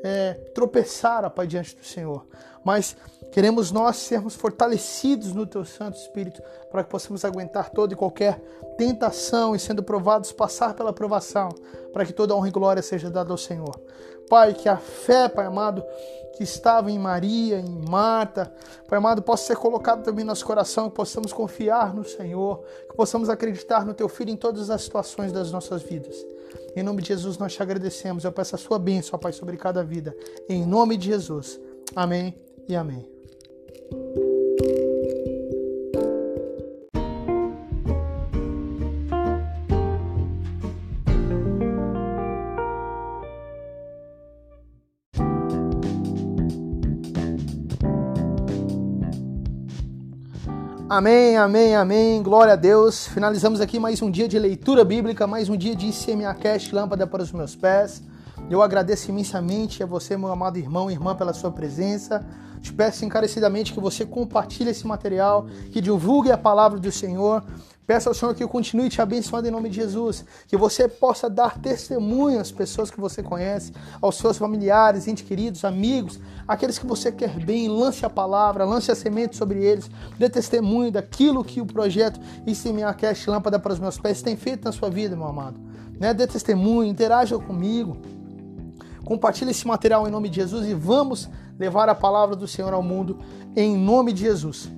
é, 0.05 0.35
tropeçar, 0.55 1.29
Pai, 1.31 1.47
diante 1.47 1.75
do 1.75 1.87
Senhor. 1.87 2.27
Mas 2.63 2.97
Queremos 3.33 3.73
nós 3.73 3.97
sermos 3.97 4.35
fortalecidos 4.35 5.33
no 5.33 5.47
Teu 5.47 5.65
Santo 5.65 5.97
Espírito 5.97 6.43
para 6.71 6.85
que 6.85 6.91
possamos 6.91 7.25
aguentar 7.25 7.71
toda 7.71 7.95
e 7.95 7.97
qualquer 7.97 8.39
tentação 8.77 9.57
e 9.57 9.59
sendo 9.59 9.83
provados 9.83 10.31
passar 10.33 10.75
pela 10.75 10.93
provação, 10.93 11.49
para 11.95 12.05
que 12.05 12.13
toda 12.13 12.35
honra 12.37 12.49
e 12.49 12.51
glória 12.51 12.83
seja 12.83 13.11
dada 13.11 13.33
ao 13.33 13.39
Senhor. 13.39 13.75
Pai, 14.29 14.53
que 14.53 14.69
a 14.69 14.77
fé, 14.77 15.31
Pai 15.31 15.47
amado, 15.47 15.83
que 16.37 16.43
estava 16.43 16.91
em 16.91 16.99
Maria, 16.99 17.59
em 17.59 17.89
Marta, 17.89 18.53
Pai 18.87 18.99
amado, 18.99 19.23
possa 19.23 19.47
ser 19.47 19.57
colocado 19.57 20.03
também 20.03 20.25
no 20.25 20.31
nosso 20.31 20.45
coração, 20.45 20.91
que 20.91 20.97
possamos 20.97 21.33
confiar 21.33 21.95
no 21.95 22.05
Senhor, 22.05 22.63
que 22.91 22.95
possamos 22.95 23.31
acreditar 23.31 23.87
no 23.87 23.95
Teu 23.95 24.11
Filho 24.11 24.31
em 24.31 24.37
todas 24.37 24.69
as 24.69 24.83
situações 24.83 25.33
das 25.33 25.51
nossas 25.51 25.83
vidas. 25.83 26.15
Em 26.77 26.83
nome 26.83 27.01
de 27.01 27.09
Jesus 27.09 27.39
nós 27.39 27.55
te 27.55 27.63
agradecemos. 27.63 28.25
Eu 28.25 28.33
peço 28.33 28.55
a 28.55 28.59
sua 28.59 28.79
bênção, 28.79 29.19
Pai, 29.19 29.33
sobre 29.33 29.57
cada 29.57 29.83
vida. 29.83 30.15
Em 30.49 30.67
nome 30.67 30.99
de 30.99 31.07
Jesus. 31.07 31.59
Amém 31.97 32.35
e 32.69 32.77
amém. 32.77 33.12
Amém, 50.95 51.39
amém, 51.39 51.75
amém. 51.75 52.23
Glória 52.23 52.53
a 52.53 52.57
Deus. 52.57 53.07
Finalizamos 53.07 53.63
aqui 53.63 53.79
mais 53.79 54.03
um 54.03 54.11
dia 54.11 54.29
de 54.29 54.39
leitura 54.39 54.85
bíblica, 54.85 55.27
mais 55.27 55.49
um 55.49 55.57
dia 55.57 55.75
de 55.75 55.87
ICMAcast, 55.87 56.75
lâmpada 56.75 57.07
para 57.07 57.23
os 57.23 57.33
meus 57.33 57.57
pés. 57.57 58.03
Eu 58.51 58.61
agradeço 58.61 59.09
imensamente 59.09 59.83
a 59.83 59.87
você, 59.87 60.19
meu 60.19 60.31
amado 60.31 60.59
irmão 60.59 60.91
e 60.91 60.93
irmã, 60.93 61.15
pela 61.17 61.33
sua 61.33 61.51
presença. 61.51 62.23
Te 62.63 62.73
peço 62.73 63.05
encarecidamente 63.05 63.73
que 63.73 63.81
você 63.81 64.07
compartilhe 64.07 64.71
esse 64.71 64.87
material, 64.87 65.47
que 65.73 65.81
divulgue 65.81 66.31
a 66.31 66.39
palavra 66.39 66.79
do 66.79 66.93
Senhor. 66.93 67.43
Peço 67.85 68.09
ao 68.09 68.15
Senhor 68.15 68.33
que 68.37 68.47
continue 68.47 68.89
te 68.89 69.03
abençoando 69.03 69.49
em 69.49 69.51
nome 69.51 69.69
de 69.69 69.75
Jesus, 69.75 70.25
que 70.47 70.57
você 70.57 70.87
possa 70.87 71.29
dar 71.29 71.59
testemunho 71.59 72.39
às 72.39 72.53
pessoas 72.53 72.93
que 72.93 73.01
você 73.01 73.21
conhece, 73.21 73.73
aos 74.01 74.15
seus 74.17 74.39
familiares, 74.39 75.09
entes 75.09 75.27
queridos, 75.27 75.65
amigos, 75.65 76.21
aqueles 76.47 76.79
que 76.79 76.87
você 76.87 77.11
quer 77.11 77.45
bem, 77.45 77.67
lance 77.69 78.07
a 78.07 78.11
palavra, 78.11 78.65
lance 78.65 78.93
a 78.93 78.95
semente 78.95 79.37
sobre 79.37 79.65
eles, 79.65 79.91
dê 80.17 80.31
testemunho 80.31 80.93
daquilo 80.93 81.43
que 81.43 81.61
o 81.61 81.67
projeto 81.67 82.21
ICMAcast 82.47 83.29
Lâmpada 83.29 83.59
para 83.59 83.73
os 83.73 83.81
Meus 83.81 83.99
Pés 83.99 84.23
tem 84.23 84.37
feito 84.37 84.65
na 84.65 84.71
sua 84.71 84.89
vida, 84.89 85.17
meu 85.17 85.27
amado. 85.27 85.61
Né? 85.99 86.15
Dê 86.15 86.29
testemunho, 86.29 86.89
interaja 86.89 87.37
comigo. 87.37 87.97
Compartilhe 89.05 89.51
esse 89.51 89.67
material 89.67 90.07
em 90.07 90.11
nome 90.11 90.29
de 90.29 90.37
Jesus 90.37 90.67
e 90.69 90.75
vamos 90.75 91.29
levar 91.59 91.89
a 91.89 91.95
palavra 91.95 92.35
do 92.37 92.47
Senhor 92.47 92.73
ao 92.73 92.83
mundo 92.83 93.19
em 93.57 93.77
nome 93.77 94.13
de 94.13 94.23
Jesus. 94.23 94.71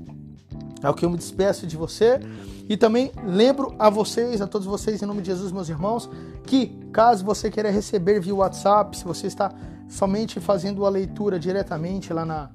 É 0.83 0.89
o 0.91 0.95
que 0.95 1.05
eu 1.05 1.11
me 1.11 1.17
despeço 1.17 1.67
de 1.67 1.77
você 1.77 2.21
e 2.69 2.77
também 2.77 3.13
lembro 3.27 3.75
a 3.79 3.91
vocês, 3.91 4.41
a 4.41 4.47
todos 4.47 4.67
vocês, 4.67 5.03
em 5.03 5.07
nome 5.07 5.21
de 5.21 5.29
Jesus, 5.29 5.53
meus 5.53 5.69
irmãos, 5.69 6.09
que 6.47 6.67
caso 6.93 7.25
você 7.25 7.51
queira 7.51 7.71
receber 7.71 8.21
via 8.21 8.35
WhatsApp, 8.35 8.97
se 8.97 9.05
você 9.05 9.27
está 9.27 9.53
somente 9.89 10.41
fazendo 10.41 10.87
a 10.87 10.89
leitura 10.89 11.39
diretamente 11.39 12.13
lá 12.13 12.25
na, 12.25 12.51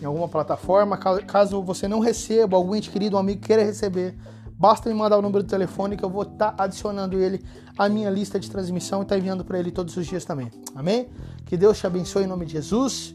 em 0.00 0.04
alguma 0.04 0.28
plataforma, 0.28 0.96
caso 0.96 1.62
você 1.62 1.88
não 1.88 2.00
receba, 2.00 2.56
algum 2.56 2.74
ente 2.74 2.90
querido, 2.90 3.16
um 3.16 3.18
amigo 3.18 3.40
queira 3.40 3.64
receber, 3.64 4.14
basta 4.58 4.88
me 4.90 4.94
mandar 4.94 5.18
o 5.18 5.22
número 5.22 5.42
do 5.42 5.48
telefone 5.48 5.96
que 5.96 6.04
eu 6.04 6.10
vou 6.10 6.22
estar 6.22 6.52
tá 6.52 6.64
adicionando 6.64 7.18
ele 7.18 7.42
à 7.78 7.88
minha 7.88 8.10
lista 8.10 8.38
de 8.38 8.50
transmissão 8.50 9.00
e 9.00 9.02
estar 9.02 9.14
tá 9.14 9.18
enviando 9.18 9.44
para 9.44 9.58
ele 9.58 9.70
todos 9.70 9.96
os 9.96 10.06
dias 10.06 10.24
também. 10.24 10.50
Amém? 10.74 11.08
Que 11.46 11.56
Deus 11.56 11.78
te 11.78 11.86
abençoe 11.86 12.24
em 12.24 12.26
nome 12.26 12.44
de 12.44 12.52
Jesus. 12.52 13.14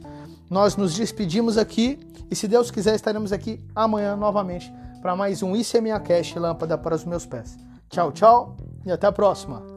Nós 0.51 0.75
nos 0.75 0.93
despedimos 0.93 1.57
aqui 1.57 1.97
e 2.29 2.35
se 2.35 2.45
Deus 2.45 2.69
quiser 2.69 2.93
estaremos 2.93 3.31
aqui 3.31 3.65
amanhã 3.73 4.17
novamente 4.17 4.69
para 5.01 5.15
mais 5.15 5.41
um 5.41 5.55
ICMA 5.55 5.97
Cash 6.01 6.35
Lâmpada 6.35 6.77
para 6.77 6.93
os 6.93 7.05
meus 7.05 7.25
pés. 7.25 7.57
Tchau, 7.89 8.11
tchau 8.11 8.57
e 8.85 8.91
até 8.91 9.07
a 9.07 9.13
próxima. 9.13 9.70